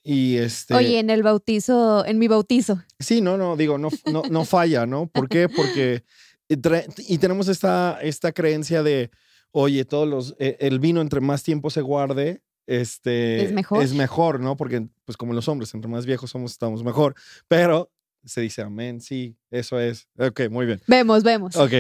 y 0.05 0.37
este... 0.37 0.73
Oye, 0.73 1.01
en 1.01 1.11
el 1.11 1.25
bautizo, 1.25 2.07
en 2.07 2.21
mi 2.21 2.29
bautizo. 2.29 2.81
Sí, 3.01 3.21
no, 3.21 3.37
no, 3.37 3.57
digo, 3.57 3.77
no, 3.77 3.89
no, 4.07 4.23
no 4.31 4.45
falla, 4.45 4.87
¿no? 4.87 5.09
¿Por 5.09 5.29
qué? 5.29 5.49
Porque... 5.49 6.05
Y 6.47 7.19
tenemos 7.19 7.49
esta, 7.49 7.99
esta 8.03 8.31
creencia 8.31 8.85
de, 8.85 9.11
oye, 9.51 9.85
todos 9.85 10.07
los, 10.07 10.37
e, 10.39 10.59
el 10.61 10.79
vino 10.79 11.01
entre 11.01 11.21
más 11.21 11.43
tiempo 11.43 11.71
se 11.71 11.81
guarde, 11.81 12.45
este 12.67 13.47
es 13.47 13.53
mejor. 13.53 13.83
es 13.83 13.95
mejor, 13.95 14.41
¿no? 14.41 14.57
Porque 14.57 14.87
pues 15.05 15.17
como 15.17 15.33
los 15.33 15.49
hombres, 15.49 15.75
entre 15.75 15.91
más 15.91 16.07
viejos 16.07 16.31
somos, 16.31 16.53
estamos 16.53 16.85
mejor. 16.85 17.15
Pero 17.49 17.91
Se 18.25 18.41
dice 18.41 18.63
amén, 18.63 19.01
sí, 19.01 19.37
eso 19.51 19.79
es. 19.79 20.09
Ok, 20.19 20.43
muy 20.51 20.67
bien. 20.67 20.81
Vemos, 20.87 21.23
vemos. 21.23 21.57
Ok, 21.57 21.73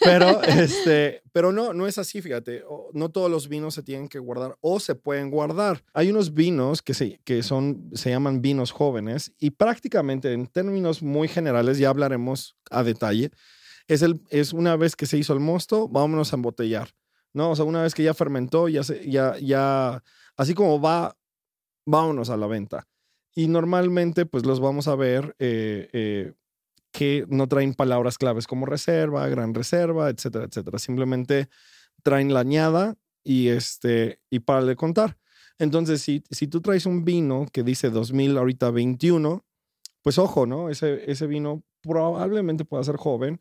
pero, 0.00 0.42
este, 0.44 1.22
pero 1.32 1.52
no, 1.52 1.72
no 1.72 1.86
es 1.86 1.98
así, 1.98 2.22
fíjate. 2.22 2.62
No 2.92 3.10
todos 3.10 3.30
los 3.30 3.48
vinos 3.48 3.74
se 3.74 3.82
tienen 3.82 4.08
que 4.08 4.18
guardar 4.18 4.56
o 4.60 4.80
se 4.80 4.94
pueden 4.94 5.30
guardar. 5.30 5.82
Hay 5.92 6.10
unos 6.10 6.34
vinos 6.34 6.82
que 6.82 6.94
se, 6.94 7.20
que 7.24 7.42
son, 7.42 7.90
se 7.94 8.10
llaman 8.10 8.40
vinos 8.40 8.70
jóvenes 8.70 9.32
y 9.38 9.50
prácticamente 9.50 10.32
en 10.32 10.46
términos 10.46 11.02
muy 11.02 11.28
generales, 11.28 11.78
ya 11.78 11.88
hablaremos 11.88 12.56
a 12.70 12.82
detalle, 12.82 13.30
es, 13.88 14.02
el, 14.02 14.20
es 14.28 14.52
una 14.52 14.76
vez 14.76 14.94
que 14.94 15.06
se 15.06 15.18
hizo 15.18 15.32
el 15.32 15.40
mosto, 15.40 15.88
vámonos 15.88 16.32
a 16.32 16.36
embotellar, 16.36 16.90
¿no? 17.32 17.50
O 17.50 17.56
sea, 17.56 17.64
una 17.64 17.82
vez 17.82 17.94
que 17.94 18.02
ya 18.02 18.14
fermentó, 18.14 18.68
ya, 18.68 18.84
se, 18.84 19.10
ya, 19.10 19.36
ya, 19.38 20.02
así 20.36 20.54
como 20.54 20.80
va, 20.80 21.16
vámonos 21.86 22.30
a 22.30 22.36
la 22.36 22.46
venta. 22.46 22.86
Y 23.38 23.46
normalmente, 23.46 24.26
pues 24.26 24.44
los 24.44 24.58
vamos 24.58 24.88
a 24.88 24.96
ver 24.96 25.36
eh, 25.38 25.88
eh, 25.92 26.32
que 26.90 27.24
no 27.28 27.46
traen 27.46 27.72
palabras 27.72 28.18
claves 28.18 28.48
como 28.48 28.66
reserva, 28.66 29.28
gran 29.28 29.54
reserva, 29.54 30.10
etcétera, 30.10 30.46
etcétera. 30.46 30.80
Simplemente 30.80 31.48
traen 32.02 32.34
la 32.34 32.40
añada 32.40 32.96
y, 33.22 33.50
este, 33.50 34.18
y 34.28 34.40
para 34.40 34.64
de 34.64 34.74
contar. 34.74 35.18
Entonces, 35.60 36.02
si, 36.02 36.24
si 36.32 36.48
tú 36.48 36.60
traes 36.60 36.84
un 36.84 37.04
vino 37.04 37.46
que 37.52 37.62
dice 37.62 37.90
2000, 37.90 38.36
ahorita 38.36 38.72
21, 38.72 39.46
pues 40.02 40.18
ojo, 40.18 40.44
¿no? 40.44 40.68
Ese, 40.68 41.08
ese 41.08 41.28
vino 41.28 41.62
probablemente 41.80 42.64
pueda 42.64 42.82
ser 42.82 42.96
joven 42.96 43.40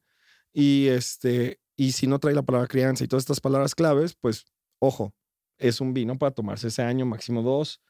y, 0.53 0.89
este, 0.89 1.59
y 1.75 1.93
si 1.93 2.05
no 2.05 2.19
trae 2.19 2.35
la 2.35 2.43
palabra 2.43 2.67
crianza 2.67 3.03
y 3.03 3.07
todas 3.07 3.23
estas 3.23 3.41
palabras 3.41 3.73
claves, 3.73 4.13
pues 4.13 4.45
ojo, 4.77 5.15
es 5.57 5.81
un 5.81 5.95
vino 5.95 6.19
para 6.19 6.35
tomarse 6.35 6.67
ese 6.67 6.83
año, 6.83 7.07
máximo 7.07 7.41
dos, 7.41 7.81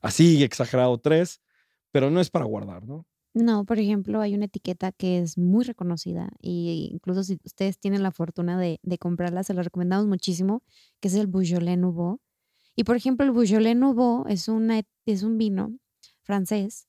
así 0.00 0.42
exagerado 0.42 0.96
tres, 0.96 1.42
pero 1.92 2.10
no 2.10 2.20
es 2.20 2.30
para 2.30 2.44
guardar, 2.44 2.86
¿no? 2.86 3.06
No, 3.32 3.64
por 3.64 3.78
ejemplo, 3.78 4.20
hay 4.20 4.34
una 4.34 4.46
etiqueta 4.46 4.90
que 4.90 5.20
es 5.20 5.38
muy 5.38 5.64
reconocida 5.64 6.30
y 6.40 6.88
incluso 6.92 7.22
si 7.22 7.38
ustedes 7.44 7.78
tienen 7.78 8.02
la 8.02 8.10
fortuna 8.10 8.58
de, 8.58 8.80
de 8.82 8.98
comprarla, 8.98 9.44
se 9.44 9.54
la 9.54 9.62
recomendamos 9.62 10.06
muchísimo, 10.08 10.62
que 11.00 11.08
es 11.08 11.14
el 11.14 11.28
Beaujolais 11.28 11.78
Nouveau. 11.78 12.18
Y 12.76 12.84
por 12.84 12.96
ejemplo, 12.96 13.26
el 13.26 13.32
Beaujolais 13.32 13.76
Nouveau 13.76 14.26
es, 14.28 14.48
una, 14.48 14.82
es 15.06 15.22
un 15.22 15.38
vino 15.38 15.76
francés 16.22 16.88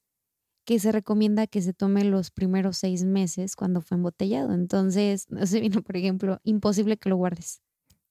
que 0.65 0.79
se 0.79 0.91
recomienda 0.91 1.47
que 1.47 1.61
se 1.61 1.73
tome 1.73 2.03
los 2.05 2.31
primeros 2.31 2.77
seis 2.77 3.03
meses 3.03 3.55
cuando 3.55 3.81
fue 3.81 3.97
embotellado. 3.97 4.53
Entonces, 4.53 5.27
ese 5.39 5.59
vino, 5.59 5.81
por 5.83 5.97
ejemplo, 5.97 6.39
imposible 6.43 6.97
que 6.97 7.09
lo 7.09 7.17
guardes. 7.17 7.61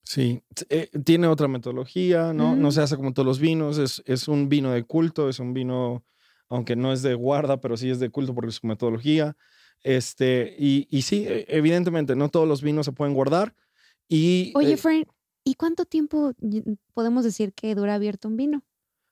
Sí, 0.05 0.43
eh, 0.71 0.91
tiene 1.05 1.27
otra 1.29 1.47
metodología, 1.47 2.33
¿no? 2.33 2.57
No 2.57 2.69
Ujú. 2.69 2.73
se 2.73 2.81
hace 2.83 2.97
como 2.97 3.13
todos 3.13 3.27
los 3.27 3.39
vinos, 3.39 3.79
es, 3.79 4.03
es 4.07 4.29
un 4.29 4.49
vino 4.49 4.71
de 4.73 4.85
culto, 4.85 5.29
es 5.29 5.39
un 5.39 5.53
vino, 5.55 6.05
aunque 6.51 6.77
no 6.77 6.93
es 6.93 7.01
de 7.03 7.15
guarda, 7.15 7.61
pero 7.61 7.77
sí 7.77 7.89
es 7.89 8.01
de 8.01 8.11
culto 8.11 8.35
porque 8.35 8.51
es 8.51 8.57
su 8.57 8.67
metodología. 8.67 9.37
Este, 9.83 10.55
y, 10.59 10.87
y 10.91 11.03
sí, 11.03 11.25
e- 11.27 11.47
evidentemente, 11.49 12.15
no 12.17 12.29
todos 12.29 12.47
los 12.47 12.61
vinos 12.61 12.85
se 12.85 12.93
pueden 12.93 13.15
guardar. 13.15 13.55
Y 14.09 14.53
Oye, 14.57 14.73
eh, 14.75 14.77
Fran, 14.77 15.05
¿y 15.45 15.55
cuánto 15.55 15.85
tiempo 15.87 16.33
y- 16.43 16.63
podemos 16.93 17.25
decir 17.25 17.55
que 17.55 17.75
dura 17.75 17.95
abierto 17.95 18.29
un 18.29 18.37
vino? 18.37 18.63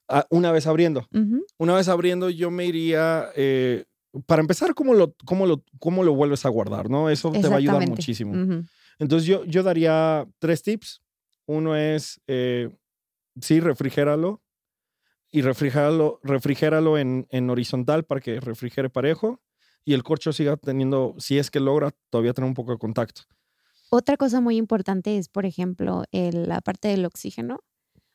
ah, 0.09 0.27
una 0.31 0.53
vez 0.53 0.67
abriendo, 0.67 1.07
una 1.59 1.75
vez 1.75 1.89
abriendo, 1.89 2.29
yo 2.31 2.51
me 2.51 2.67
iría, 2.67 3.31
eh, 3.37 3.85
para 4.27 4.41
empezar, 4.41 4.75
¿cómo 4.75 4.95
lo, 4.95 5.15
cómo, 5.25 5.47
lo, 5.47 5.63
¿cómo 5.79 6.03
lo 6.03 6.15
vuelves 6.15 6.45
a 6.45 6.49
guardar? 6.49 6.91
¿no? 6.91 7.09
Eso 7.11 7.31
te 7.31 7.47
va 7.49 7.55
a 7.55 7.59
ayudar 7.59 7.87
muchísimo. 7.89 8.67
Entonces 8.99 9.27
yo, 9.29 9.45
yo 9.45 9.63
daría 9.63 10.27
tres 10.39 10.63
tips. 10.63 11.03
Uno 11.47 11.77
es, 11.77 12.21
eh, 12.27 12.69
sí, 13.41 13.61
refrigéralo 13.61 14.43
y 15.31 15.43
refrigéralo, 15.43 16.21
refrigéralo 16.23 16.99
en, 16.99 17.27
en 17.31 17.51
horizontal 17.51 18.05
para 18.05 18.21
que 18.21 18.41
refrigere 18.41 18.89
parejo 18.91 19.41
y 19.85 19.95
el 19.95 20.03
corcho 20.03 20.33
siga 20.33 20.57
teniendo, 20.57 21.15
si 21.19 21.39
es 21.39 21.51
que 21.51 21.61
logra, 21.61 21.95
todavía 22.11 22.33
tener 22.35 22.49
un 22.49 22.55
poco 22.55 22.73
de 22.73 22.79
contacto. 22.79 23.23
Otra 23.91 24.17
cosa 24.17 24.41
muy 24.41 24.57
importante 24.57 25.17
es, 25.17 25.29
por 25.29 25.47
ejemplo, 25.47 26.05
el- 26.13 26.49
la 26.49 26.61
parte 26.61 26.89
del 26.89 27.05
oxígeno. 27.07 27.61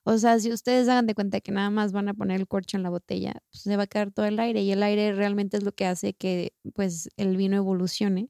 O 0.03 0.17
sea, 0.17 0.37
si 0.39 0.51
ustedes 0.51 0.87
hagan 0.89 1.07
de 1.07 1.15
cuenta 1.15 1.39
que 1.41 1.51
nada 1.51 1.69
más 1.69 1.93
van 1.93 2.09
a 2.09 2.13
poner 2.13 2.39
el 2.39 2.47
corcho 2.47 2.77
en 2.77 2.83
la 2.83 2.89
botella, 2.89 3.33
pues 3.51 3.63
se 3.63 3.77
va 3.77 3.83
a 3.83 3.87
quedar 3.87 4.11
todo 4.11 4.25
el 4.25 4.37
aire 4.39 4.61
y 4.61 4.71
el 4.71 4.83
aire 4.83 5.13
realmente 5.13 5.57
es 5.57 5.63
lo 5.63 5.71
que 5.71 5.85
hace 5.85 6.13
que 6.13 6.53
pues 6.73 7.09
el 7.17 7.37
vino 7.37 7.55
evolucione 7.55 8.29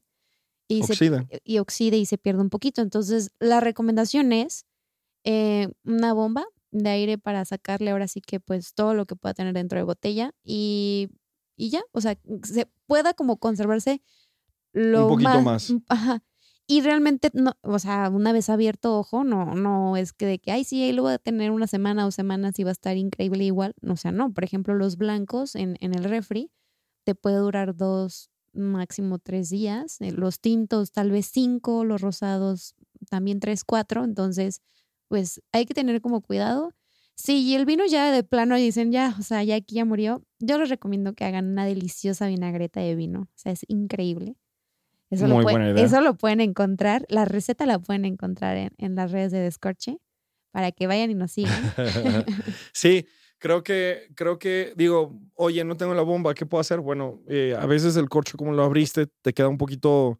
y, 0.68 0.84
se, 0.84 0.92
Oxida. 0.92 1.26
y 1.44 1.58
oxide 1.58 1.96
y 1.98 2.06
se 2.06 2.16
pierda 2.16 2.42
un 2.42 2.48
poquito. 2.50 2.80
Entonces, 2.80 3.32
la 3.40 3.60
recomendación 3.60 4.32
es 4.32 4.66
eh, 5.24 5.68
una 5.84 6.12
bomba 6.14 6.46
de 6.74 6.90
aire 6.90 7.18
para 7.18 7.44
sacarle 7.44 7.90
ahora 7.90 8.08
sí 8.08 8.20
que 8.20 8.40
pues 8.40 8.74
todo 8.74 8.94
lo 8.94 9.06
que 9.06 9.16
pueda 9.16 9.34
tener 9.34 9.54
dentro 9.54 9.78
de 9.78 9.84
botella 9.84 10.32
y, 10.42 11.08
y 11.56 11.70
ya, 11.70 11.82
o 11.92 12.00
sea, 12.00 12.18
se 12.42 12.68
pueda 12.86 13.14
como 13.14 13.38
conservarse 13.38 14.02
lo 14.72 15.08
poquito 15.08 15.40
más. 15.42 15.72
Ajá. 15.88 16.22
Y 16.66 16.80
realmente, 16.80 17.30
no, 17.34 17.52
o 17.62 17.78
sea, 17.78 18.08
una 18.10 18.32
vez 18.32 18.48
abierto, 18.48 18.98
ojo, 18.98 19.22
no, 19.22 19.54
no 19.54 19.96
es 19.98 20.12
que 20.14 20.24
de 20.26 20.38
que, 20.38 20.50
ay, 20.50 20.64
sí, 20.64 20.82
ahí 20.82 20.92
lo 20.92 21.02
voy 21.02 21.12
a 21.12 21.18
tener 21.18 21.50
una 21.50 21.66
semana 21.66 22.06
o 22.06 22.10
semanas 22.10 22.58
y 22.58 22.64
va 22.64 22.70
a 22.70 22.72
estar 22.72 22.96
increíble 22.96 23.44
igual. 23.44 23.74
O 23.86 23.96
sea, 23.96 24.12
no. 24.12 24.32
Por 24.32 24.44
ejemplo, 24.44 24.74
los 24.74 24.96
blancos 24.96 25.56
en, 25.56 25.76
en 25.80 25.94
el 25.94 26.04
refri 26.04 26.50
te 27.04 27.14
puede 27.14 27.36
durar 27.36 27.76
dos, 27.76 28.30
máximo 28.54 29.18
tres 29.18 29.50
días. 29.50 30.00
eh, 30.00 30.10
Los 30.12 30.40
tintos 30.40 30.90
tal 30.90 31.10
vez 31.10 31.26
cinco, 31.30 31.84
los 31.84 32.00
rosados 32.00 32.74
también 33.10 33.40
tres, 33.40 33.62
cuatro. 33.62 34.02
Entonces, 34.02 34.62
pues 35.14 35.40
hay 35.52 35.64
que 35.64 35.74
tener 35.74 36.00
como 36.00 36.22
cuidado. 36.22 36.72
Sí, 37.14 37.44
y 37.44 37.54
el 37.54 37.66
vino 37.66 37.86
ya 37.86 38.10
de 38.10 38.24
plano 38.24 38.56
dicen, 38.56 38.90
ya, 38.90 39.14
o 39.16 39.22
sea, 39.22 39.44
ya 39.44 39.54
aquí 39.54 39.76
ya 39.76 39.84
murió. 39.84 40.24
Yo 40.40 40.58
les 40.58 40.68
recomiendo 40.68 41.12
que 41.12 41.24
hagan 41.24 41.46
una 41.52 41.64
deliciosa 41.64 42.26
vinagreta 42.26 42.80
de 42.80 42.96
vino. 42.96 43.20
O 43.20 43.36
sea, 43.36 43.52
es 43.52 43.60
increíble. 43.68 44.34
Eso, 45.10 45.28
lo, 45.28 45.34
pueden- 45.34 45.44
buena 45.60 45.70
idea. 45.70 45.84
eso 45.84 46.00
lo 46.00 46.16
pueden 46.16 46.40
encontrar. 46.40 47.06
La 47.08 47.26
receta 47.26 47.64
la 47.64 47.78
pueden 47.78 48.04
encontrar 48.06 48.56
en, 48.56 48.70
en 48.76 48.96
las 48.96 49.12
redes 49.12 49.30
de 49.30 49.38
Descorche 49.38 49.98
para 50.50 50.72
que 50.72 50.88
vayan 50.88 51.12
y 51.12 51.14
nos 51.14 51.30
sigan. 51.30 51.54
sí, 52.72 53.06
creo 53.38 53.62
que, 53.62 54.08
creo 54.16 54.40
que, 54.40 54.72
digo, 54.74 55.16
oye, 55.34 55.62
no 55.62 55.76
tengo 55.76 55.94
la 55.94 56.02
bomba, 56.02 56.34
¿qué 56.34 56.44
puedo 56.44 56.60
hacer? 56.60 56.80
Bueno, 56.80 57.20
eh, 57.28 57.54
a 57.56 57.66
veces 57.66 57.94
el 57.96 58.08
corcho, 58.08 58.36
como 58.36 58.52
lo 58.52 58.64
abriste, 58.64 59.06
te 59.22 59.32
queda 59.32 59.46
un 59.46 59.58
poquito 59.58 60.18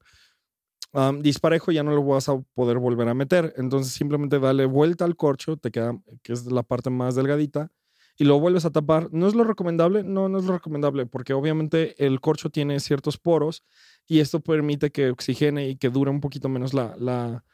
am, 0.94 1.20
disparejo, 1.22 1.72
ya 1.72 1.82
no 1.82 1.92
lo 1.94 2.02
vas 2.04 2.28
a 2.28 2.40
poder 2.54 2.78
volver 2.78 3.08
a 3.08 3.14
meter. 3.14 3.52
Entonces, 3.56 3.92
simplemente 3.92 4.38
dale 4.38 4.66
vuelta 4.66 5.04
al 5.04 5.16
corcho, 5.16 5.56
te 5.56 5.70
queda, 5.70 5.98
que 6.22 6.32
es 6.32 6.46
la 6.46 6.62
parte 6.62 6.90
más 6.90 7.14
delgadita, 7.14 7.70
y 8.16 8.24
lo 8.24 8.38
vuelves 8.40 8.64
a 8.64 8.70
tapar. 8.70 9.08
¿No 9.12 9.26
es 9.26 9.34
lo 9.34 9.44
recomendable? 9.44 10.04
No, 10.04 10.28
no 10.28 10.38
es 10.38 10.44
lo 10.44 10.52
recomendable, 10.54 11.06
porque 11.06 11.34
obviamente 11.34 11.94
el 12.06 12.20
corcho 12.20 12.48
tiene 12.50 12.78
ciertos 12.80 13.18
poros 13.18 13.64
y 14.06 14.20
esto 14.20 14.40
permite 14.40 14.90
que 14.90 15.10
oxigene 15.10 15.68
y 15.68 15.76
que 15.76 15.90
dure 15.90 16.10
un 16.10 16.20
poquito 16.20 16.48
menos 16.48 16.74
la, 16.74 16.94
la, 16.98 17.44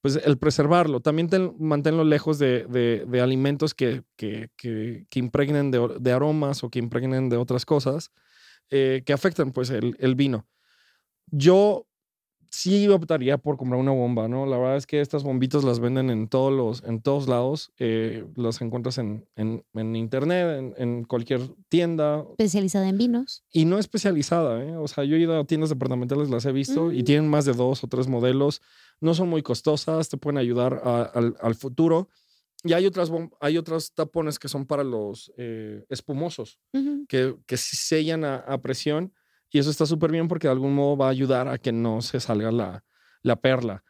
pues 0.00 0.20
el 0.24 0.38
preservarlo. 0.38 1.00
También 1.00 1.28
ten- 1.28 1.56
manténlo 1.58 2.04
lejos 2.04 2.38
de, 2.38 2.64
de- 2.66 3.04
de 3.08 3.20
alimentos 3.20 3.74
que, 3.74 4.02
que, 4.16 4.50
que- 4.56 5.06
que 5.10 5.18
impregnen 5.18 5.70
de, 5.72 5.96
de 6.00 6.12
aromas 6.12 6.62
o 6.62 6.70
que 6.70 6.78
impregnen 6.78 7.28
de 7.28 7.36
otras 7.38 7.64
cosas 7.66 8.12
eh, 8.70 9.02
que 9.04 9.12
afectan 9.12 9.52
pues 9.52 9.70
el, 9.70 9.96
el 9.98 10.14
vino. 10.14 10.46
Yo 11.30 11.86
sí 12.54 12.88
optaría 12.88 13.38
por 13.38 13.56
comprar 13.56 13.80
una 13.80 13.92
bomba, 13.92 14.28
¿no? 14.28 14.46
La 14.46 14.56
verdad 14.58 14.76
es 14.76 14.86
que 14.86 15.00
estas 15.00 15.22
bombitas 15.22 15.64
las 15.64 15.80
venden 15.80 16.10
en 16.10 16.28
todos 16.28 16.52
los, 16.52 16.82
en 16.88 17.00
todos 17.02 17.28
lados. 17.28 17.72
eh, 17.78 18.24
las 18.36 18.60
encuentras 18.60 18.98
en, 18.98 19.26
en- 19.36 19.64
en 19.74 19.96
internet, 19.96 20.58
en, 20.58 20.74
en 20.76 21.04
cualquier 21.04 21.40
tienda 21.68 22.24
Especializada 22.30 22.88
en 22.88 22.98
vinos. 22.98 23.44
y 23.52 23.64
no 23.64 23.78
especializada, 23.78 24.62
¿eh? 24.64 24.76
O 24.76 24.88
sea, 24.88 25.04
yo 25.04 25.16
he 25.16 25.20
ido 25.20 25.38
a 25.38 25.44
tiendas 25.44 25.70
departamentales, 25.70 26.30
las 26.30 26.44
he 26.46 26.52
visto 26.52 26.92
y 26.92 27.02
Mm. 27.02 27.04
tienen 27.04 27.28
más 27.28 27.44
de 27.44 27.52
dos 27.52 27.82
o 27.84 27.86
tres 27.88 28.08
modelos. 28.08 28.60
No 29.00 29.14
son 29.14 29.28
muy 29.28 29.42
costosas, 29.42 30.08
te 30.08 30.16
pueden 30.16 30.38
ayudar 30.38 30.80
a- 30.84 31.02
al, 31.02 31.36
al 31.40 31.54
futuro. 31.54 32.08
Y 32.66 32.72
hay 32.72 32.86
otras, 32.86 33.10
hay 33.40 33.58
otros 33.58 33.92
tapones 33.92 34.38
que 34.38 34.48
son 34.48 34.64
para 34.64 34.82
los 34.84 35.30
eh, 35.36 35.84
espumosos, 35.90 36.58
que, 37.08 37.36
que 37.46 37.56
sellan 37.58 38.24
a, 38.24 38.36
a 38.36 38.62
presión. 38.62 39.12
Y 39.54 39.60
eso 39.60 39.70
está 39.70 39.86
súper 39.86 40.10
bien 40.10 40.26
porque 40.26 40.48
de 40.48 40.52
algún 40.52 40.74
modo 40.74 40.96
va 40.96 41.06
a 41.06 41.10
ayudar 41.10 41.46
a 41.46 41.58
que 41.58 41.70
no 41.70 42.02
se 42.02 42.18
salga 42.18 42.50
la, 42.50 42.84
la 43.22 43.36
perla. 43.36 43.84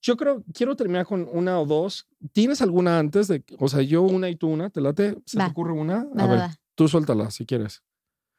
Yo 0.00 0.16
creo, 0.16 0.44
quiero 0.54 0.76
terminar 0.76 1.04
con 1.04 1.28
una 1.32 1.58
o 1.58 1.66
dos. 1.66 2.06
¿Tienes 2.32 2.62
alguna 2.62 3.00
antes 3.00 3.26
de, 3.26 3.44
o 3.58 3.68
sea, 3.68 3.82
yo 3.82 4.02
una 4.02 4.28
y 4.28 4.36
tú 4.36 4.46
una? 4.46 4.70
¿Te 4.70 4.80
late? 4.80 5.16
¿Se 5.26 5.36
Va. 5.36 5.46
te 5.46 5.50
ocurre 5.50 5.72
una? 5.72 6.04
Va, 6.16 6.22
a 6.22 6.26
ver, 6.28 6.38
va. 6.38 6.54
tú 6.76 6.86
suéltala 6.86 7.32
si 7.32 7.44
quieres. 7.44 7.82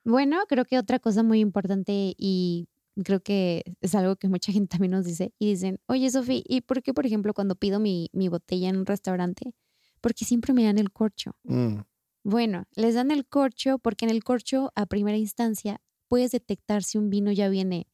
Bueno, 0.06 0.38
creo 0.48 0.63
que 0.63 0.80
otra 0.80 1.00
cosa 1.00 1.24
muy 1.24 1.42
importante 1.42 2.16
y 2.18 2.70
creo 3.04 3.20
que 3.20 3.63
es 3.82 3.94
algo 3.94 4.16
que 4.16 4.30
mucha 4.30 4.54
gente 4.54 4.70
también 4.70 4.92
nos 4.92 5.04
dice 5.04 5.34
y 5.40 5.50
dicen, 5.50 5.78
oye, 5.88 6.10
Sofi, 6.10 6.42
¿y 6.48 6.62
por 6.62 6.82
qué, 6.82 6.94
por 6.94 7.06
ejemplo, 7.06 7.34
cuando 7.34 7.56
pido 7.56 7.82
mi, 7.82 8.10
mi 8.13 8.30
botella 8.30 8.70
en 8.70 8.78
un 8.78 8.86
restaurante, 8.86 9.54
porque 10.00 10.24
siempre 10.24 10.54
me 10.54 10.63
dan 10.63 10.78
el 10.78 10.94
corcho? 10.94 11.36
Mm. 11.44 11.82
Bueno, 12.24 12.63
les 12.78 12.96
dan 12.96 13.12
el 13.12 13.28
corcho 13.28 13.78
porque 13.78 14.06
en 14.06 14.12
el 14.12 14.24
corcho, 14.24 14.72
a 14.75 14.86
primera 14.86 15.18
instancia, 15.18 15.82
puedes 16.12 16.32
detectar 16.32 16.84
si 16.84 16.98
un 16.98 17.10
vino 17.10 17.32
ya 17.32 17.48
viene 17.48 17.88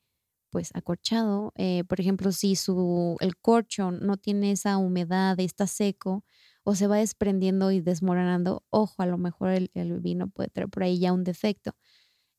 pues 0.49 0.71
acorchado. 0.73 1.53
eh, 1.55 1.83
por 1.87 1.99
ejemplo, 2.01 2.31
si 2.31 2.55
su, 2.55 3.15
el 3.19 3.37
corcho 3.37 3.91
no 3.91 4.17
tiene 4.17 4.51
esa 4.53 4.77
humedad, 4.77 5.39
está 5.39 5.67
seco 5.67 6.25
o 6.63 6.73
se 6.73 6.87
va 6.87 6.97
desprendiendo 6.97 7.69
y 7.71 7.79
desmoronando, 7.79 8.63
ojo, 8.71 9.03
a 9.03 9.05
lo 9.05 9.19
mejor 9.19 9.49
el, 9.51 9.69
el 9.75 9.99
vino 9.99 10.29
puede 10.29 10.49
traer 10.49 10.67
por 10.67 10.81
ahí 10.81 10.97
ya 10.97 11.13
un 11.13 11.23
defecto. 11.23 11.75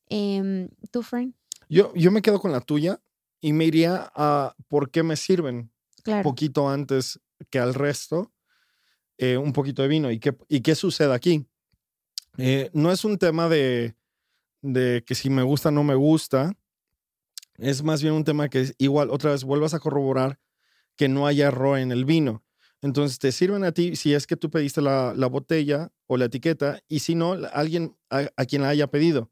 Em, 0.09 0.67
¿Tú, 0.91 1.01
Frank? 1.01 1.33
Yo, 1.69 1.93
yo 1.95 2.11
me 2.11 2.21
quedo 2.21 2.41
con 2.41 2.51
la 2.51 2.59
tuya 2.59 3.01
y 3.39 3.53
me 3.53 3.63
iría 3.63 4.11
a 4.15 4.55
por 4.67 4.91
qué 4.91 5.01
me 5.01 5.15
sirven 5.15 5.55
un 5.55 5.71
Claro. 6.03 6.23
poquito 6.23 6.67
antes 6.69 7.21
que 7.49 7.59
al 7.59 7.73
resto 7.73 8.33
eh, 9.17 9.37
un 9.37 9.53
poquito 9.53 9.81
de 9.81 9.87
vino. 9.87 10.11
¿Y 10.11 10.19
qué, 10.19 10.35
y 10.49 10.59
qué 10.61 10.75
sucede 10.75 11.13
aquí? 11.13 11.47
Eh, 12.37 12.69
no 12.73 12.91
es 12.91 13.05
un 13.05 13.17
tema 13.17 13.49
de, 13.49 13.95
de 14.61 15.03
que 15.05 15.15
si 15.15 15.29
me 15.29 15.43
gusta 15.43 15.69
o 15.69 15.71
no 15.71 15.83
me 15.83 15.95
gusta. 15.95 16.53
Es 17.57 17.83
más 17.83 18.01
bien 18.01 18.13
un 18.13 18.23
tema 18.23 18.49
que 18.49 18.61
es 18.61 18.75
igual, 18.77 19.09
otra 19.09 19.31
vez, 19.31 19.43
vuelvas 19.43 19.73
a 19.73 19.79
corroborar 19.79 20.39
que 20.95 21.09
no 21.09 21.27
haya 21.27 21.47
error 21.47 21.77
en 21.77 21.91
el 21.91 22.05
vino. 22.05 22.43
Entonces 22.81 23.19
te 23.19 23.31
sirven 23.31 23.63
a 23.63 23.73
ti 23.73 23.95
si 23.95 24.13
es 24.13 24.25
que 24.25 24.37
tú 24.37 24.49
pediste 24.49 24.81
la, 24.81 25.13
la 25.15 25.27
botella 25.27 25.91
o 26.07 26.17
la 26.17 26.25
etiqueta 26.25 26.81
y 26.87 26.99
si 26.99 27.15
no, 27.15 27.33
alguien 27.53 27.97
a, 28.09 28.45
quien 28.45 28.61
la 28.61 28.69
haya 28.69 28.87
pedido. 28.87 29.31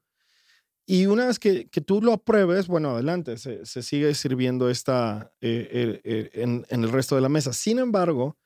Y 0.86 1.06
una 1.06 1.28
vez 1.28 1.40
que, 1.40 1.70
que 1.70 1.82
tú 1.82 2.02
lo 2.02 2.14
apruebes, 2.14 2.68
bueno, 2.68 2.92
adelante, 2.92 3.38
se, 3.38 3.66
se 3.66 3.84
sigue 3.84 4.14
sirviendo 4.16 4.70
esta 4.70 5.34
eh, 5.42 6.02
eh, 6.04 6.30
eh, 6.34 6.64
en 6.70 6.84
el 6.84 6.90
resto 6.90 7.16
de 7.16 7.22
la 7.22 7.30
mesa. 7.30 7.52
Sin 7.54 7.80
embargo, 7.80 8.38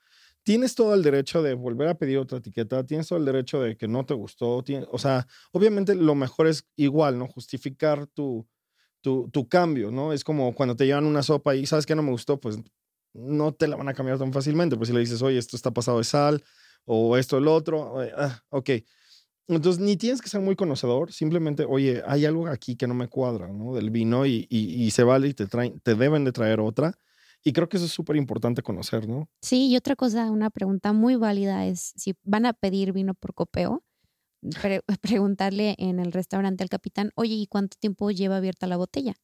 tienes 0.44 0.76
todo 0.76 0.94
el 0.94 1.04
derecho 1.04 1.42
de 1.44 1.54
volver 1.56 1.88
a 1.90 1.96
pedir 1.96 2.18
otra 2.20 2.40
etiqueta, 2.40 2.86
tienes 2.86 3.08
todo 3.08 3.20
el 3.20 3.26
derecho 3.26 3.62
de 3.62 3.78
que 3.78 3.88
no 3.88 4.06
te 4.06 4.14
gustó. 4.14 4.64
tiene- 4.64 4.88
o 4.92 4.98
sea, 5.00 5.28
obviamente 5.52 5.96
lo 5.96 6.16
mejor 6.16 6.48
es 6.48 6.66
igual, 6.76 7.18
¿no? 7.20 7.28
Justificar 7.28 8.08
tu, 8.08 8.48
tu, 9.02 9.30
tu 9.32 9.48
cambio, 9.50 9.92
¿no? 9.92 10.14
Es 10.14 10.24
como 10.24 10.54
cuando 10.56 10.76
te 10.76 10.86
llevan 10.86 11.06
una 11.06 11.24
sopa 11.24 11.56
y 11.56 11.66
sabes 11.66 11.86
que 11.86 11.96
no 11.96 12.04
me 12.04 12.12
gustó, 12.12 12.40
pues 12.40 12.58
no 13.14 13.54
te 13.54 13.68
la 13.68 13.76
van 13.78 13.90
a 13.90 13.94
cambiar 13.94 14.18
tan 14.20 14.34
fácilmente. 14.34 14.78
Pues 14.78 14.90
si 14.90 14.94
le 14.96 15.02
dices, 15.02 15.22
oye, 15.22 15.38
esto 15.38 15.56
está 15.58 15.72
pasado 15.72 15.98
de 16.00 16.04
sal 16.06 16.44
o 16.86 17.18
esto, 17.18 17.38
el 17.38 17.48
otro, 17.48 18.04
eh, 18.04 18.12
ah, 18.18 18.42
ok. 18.50 18.70
Entonces, 19.48 19.82
ni 19.82 19.98
tienes 19.98 20.22
que 20.22 20.30
ser 20.30 20.40
muy 20.42 20.56
conocedor, 20.56 21.12
simplemente, 21.12 21.66
oye, 21.68 22.02
hay 22.08 22.26
algo 22.26 22.48
aquí 22.48 22.76
que 22.78 22.88
no 22.88 22.94
me 22.94 23.08
cuadra, 23.10 23.50
¿no? 23.50 23.74
Del 23.76 23.90
vino 23.90 24.26
y, 24.26 24.48
y, 24.50 24.84
y 24.86 24.92
se 24.92 25.04
vale 25.04 25.28
y 25.30 25.34
te, 25.34 25.48
traen, 25.48 25.80
te 25.82 25.96
deben 25.96 26.24
de 26.24 26.32
traer 26.32 26.62
otra. 26.62 26.98
Y 27.44 27.54
creo 27.54 27.68
que 27.70 27.78
eso 27.78 27.86
es 27.88 27.92
súper 27.92 28.16
importante 28.18 28.62
conocer, 28.62 29.08
¿no? 29.08 29.30
Sí, 29.42 29.68
y 29.70 29.78
otra 29.78 29.96
cosa, 29.96 30.30
una 30.30 30.50
pregunta 30.50 30.94
muy 30.94 31.16
válida 31.16 31.66
es 31.66 31.94
si 31.96 32.14
van 32.24 32.46
a 32.46 32.54
pedir 32.54 32.92
vino 32.94 33.14
por 33.16 33.34
copeo, 33.34 33.84
pre- 34.62 34.82
preguntarle 35.02 35.76
en 35.80 36.00
el 36.00 36.12
restaurante 36.12 36.64
al 36.64 36.70
capitán, 36.70 37.12
oye, 37.16 37.34
¿y 37.36 37.48
cuánto 37.48 37.78
tiempo 37.80 38.12
lleva 38.12 38.38
abierta 38.38 38.68
la 38.68 38.78
botella? 38.78 39.16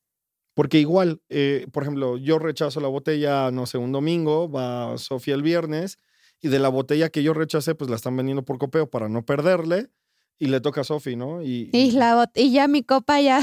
Porque 0.56 0.80
igual, 0.80 1.22
eh, 1.30 1.68
por 1.72 1.84
ejemplo, 1.84 2.18
yo 2.18 2.40
rechazo 2.40 2.80
la 2.80 2.88
botella, 2.88 3.52
no 3.52 3.68
sé, 3.68 3.78
un 3.78 3.92
domingo, 3.92 4.50
va 4.50 4.98
Sofía 4.98 5.36
el 5.36 5.44
viernes, 5.44 6.00
y 6.42 6.48
de 6.48 6.58
la 6.60 6.70
botella 6.70 7.10
que 7.10 7.22
yo 7.22 7.34
rechacé, 7.36 7.76
pues 7.76 7.90
la 7.92 7.96
están 7.96 8.16
vendiendo 8.18 8.44
por 8.44 8.58
copeo 8.58 8.90
para 8.90 9.08
no 9.10 9.24
perderle, 9.24 9.92
y 10.40 10.48
le 10.48 10.60
toca 10.60 10.82
a 10.82 10.84
Sofía, 10.84 11.16
¿no? 11.16 11.44
Y, 11.44 11.70
Y, 11.74 11.92
la 11.92 12.32
y 12.34 12.52
ya 12.52 12.68
mi 12.68 12.82
copa 12.84 13.22
ya 13.22 13.40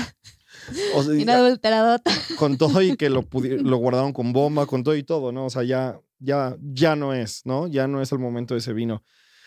o 0.95 1.03
sea, 1.03 1.15
inadulteradota. 1.15 2.11
con 2.39 2.57
todo 2.59 2.81
y 2.83 2.97
que 2.97 3.11
lo, 3.11 3.27
lo 3.33 3.77
guardaron 3.77 4.13
con 4.13 4.33
bomba, 4.33 4.67
con 4.67 4.83
todo 4.83 4.97
y 4.97 5.03
todo, 5.03 5.33
¿no? 5.33 5.47
O 5.47 5.51
sea, 5.51 5.63
ya, 5.63 6.01
ya, 6.19 6.57
ya 6.61 6.97
no 6.97 7.13
es, 7.15 7.43
¿no? 7.45 7.67
Ya 7.67 7.87
no 7.87 8.01
es 8.01 8.13
el 8.13 8.19
momento 8.19 8.55
de 8.55 8.61
ese 8.61 8.73
vino. 8.73 9.03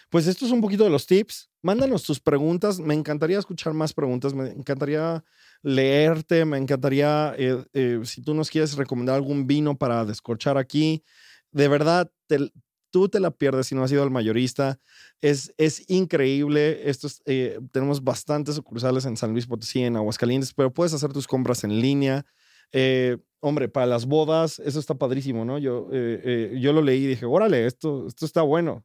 Pues 0.10 0.26
esto 0.28 0.46
es 0.46 0.52
un 0.52 0.62
poquito 0.62 0.86
de 0.86 0.90
los 0.90 1.06
tips. 1.06 1.50
Mándanos 1.62 2.04
tus 2.04 2.20
preguntas. 2.22 2.80
Me 2.80 2.94
encantaría 2.94 3.40
escuchar 3.40 3.74
más 3.74 3.94
preguntas. 3.94 4.34
Me 4.34 4.50
encantaría 4.52 5.22
leerte. 5.64 6.46
Me 6.46 6.58
encantaría, 6.58 7.34
eh, 7.38 7.62
eh, 7.74 8.00
si 8.06 8.22
tú 8.22 8.34
nos 8.34 8.50
quieres 8.50 8.76
recomendar 8.78 9.16
algún 9.16 9.48
vino 9.48 9.78
para 9.78 10.06
descorchar 10.06 10.58
aquí. 10.58 11.04
De 11.52 11.68
verdad, 11.68 12.10
te- 12.28 12.52
tú 12.98 13.08
te 13.08 13.20
la 13.20 13.30
pierdes 13.30 13.68
si 13.68 13.76
no 13.76 13.84
has 13.84 13.92
ido 13.92 14.02
al 14.02 14.10
mayorista. 14.10 14.80
Es, 15.22 15.54
es 15.58 15.88
increíble. 15.88 16.90
Estos, 16.90 17.22
eh, 17.26 17.60
tenemos 17.72 18.04
bastantes 18.04 18.56
sucursales 18.56 19.06
en 19.06 19.16
San 19.16 19.34
Luis 19.34 19.46
Potosí, 19.46 19.84
en 19.84 19.98
Aguascalientes, 19.98 20.52
pero 20.52 20.74
puedes 20.74 20.96
hacer 20.96 21.14
tus 21.14 21.28
compras 21.28 21.64
en 21.64 21.80
línea. 21.80 22.26
Eh, 22.72 23.18
hombre, 23.40 23.70
para 23.70 23.86
las 23.86 24.08
bodas, 24.08 24.58
eso 24.58 24.80
está 24.80 24.96
padrísimo, 24.96 25.46
¿no? 25.46 25.60
Yo, 25.60 25.90
eh, 25.92 26.58
yo 26.60 26.74
lo 26.74 26.82
leí 26.82 27.04
y 27.04 27.08
dije, 27.08 27.28
órale, 27.28 27.68
esto, 27.68 28.08
esto 28.08 28.26
está 28.26 28.42
bueno, 28.42 28.84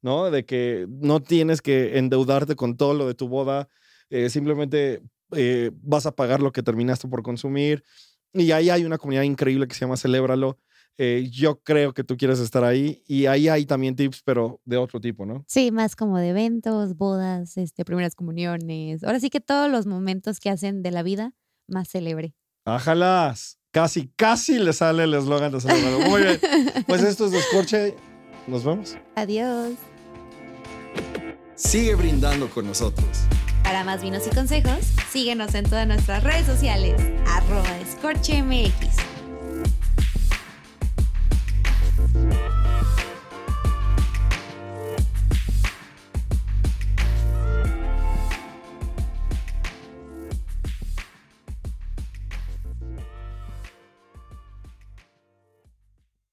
¿no? 0.00 0.30
De 0.30 0.44
que 0.44 0.86
no 0.88 1.20
tienes 1.20 1.60
que 1.60 1.98
endeudarte 1.98 2.54
con 2.54 2.76
todo 2.76 2.94
lo 2.94 3.08
de 3.08 3.14
tu 3.14 3.26
boda, 3.26 3.68
simplemente 4.28 5.02
vas 5.82 6.06
a 6.06 6.14
pagar 6.14 6.40
lo 6.40 6.52
que 6.52 6.62
terminaste 6.62 7.08
por 7.08 7.24
consumir. 7.24 7.82
Y 8.32 8.52
ahí 8.52 8.70
hay 8.70 8.84
una 8.84 8.98
comunidad 8.98 9.24
increíble 9.24 9.66
que 9.66 9.74
se 9.74 9.80
llama 9.80 9.96
Celébralo. 9.96 10.56
Eh, 10.98 11.28
yo 11.30 11.60
creo 11.60 11.94
que 11.94 12.04
tú 12.04 12.16
quieres 12.16 12.40
estar 12.40 12.62
ahí 12.62 13.02
y 13.06 13.26
ahí 13.26 13.48
hay 13.48 13.64
también 13.64 13.96
tips, 13.96 14.22
pero 14.22 14.60
de 14.64 14.76
otro 14.76 15.00
tipo, 15.00 15.24
¿no? 15.24 15.44
Sí, 15.48 15.70
más 15.70 15.96
como 15.96 16.18
de 16.18 16.28
eventos, 16.28 16.96
bodas, 16.96 17.56
este, 17.56 17.84
primeras 17.84 18.14
comuniones. 18.14 19.02
Ahora 19.02 19.18
sí 19.18 19.30
que 19.30 19.40
todos 19.40 19.70
los 19.70 19.86
momentos 19.86 20.40
que 20.40 20.50
hacen 20.50 20.82
de 20.82 20.90
la 20.90 21.02
vida 21.02 21.32
más 21.66 21.88
célebre. 21.88 22.34
Ájalas. 22.64 23.58
Casi, 23.72 24.08
casi 24.16 24.58
le 24.58 24.72
sale 24.72 25.04
el 25.04 25.14
eslogan 25.14 25.52
de 25.52 25.60
Celébralo. 25.60 26.00
Muy 26.00 26.22
bien. 26.22 26.40
Pues 26.86 27.02
esto 27.02 27.26
es 27.26 27.32
Descorche. 27.32 27.94
Nos 28.46 28.64
vemos. 28.64 28.96
Adiós. 29.14 29.74
Sigue 31.54 31.94
brindando 31.94 32.50
con 32.50 32.66
nosotros. 32.66 33.06
Para 33.62 33.84
más 33.84 34.02
vinos 34.02 34.26
y 34.26 34.34
consejos, 34.34 34.78
síguenos 35.12 35.54
en 35.54 35.64
todas 35.64 35.86
nuestras 35.86 36.24
redes 36.24 36.46
sociales, 36.46 37.00
arroba 37.28 37.78
escorchemx. 37.78 38.89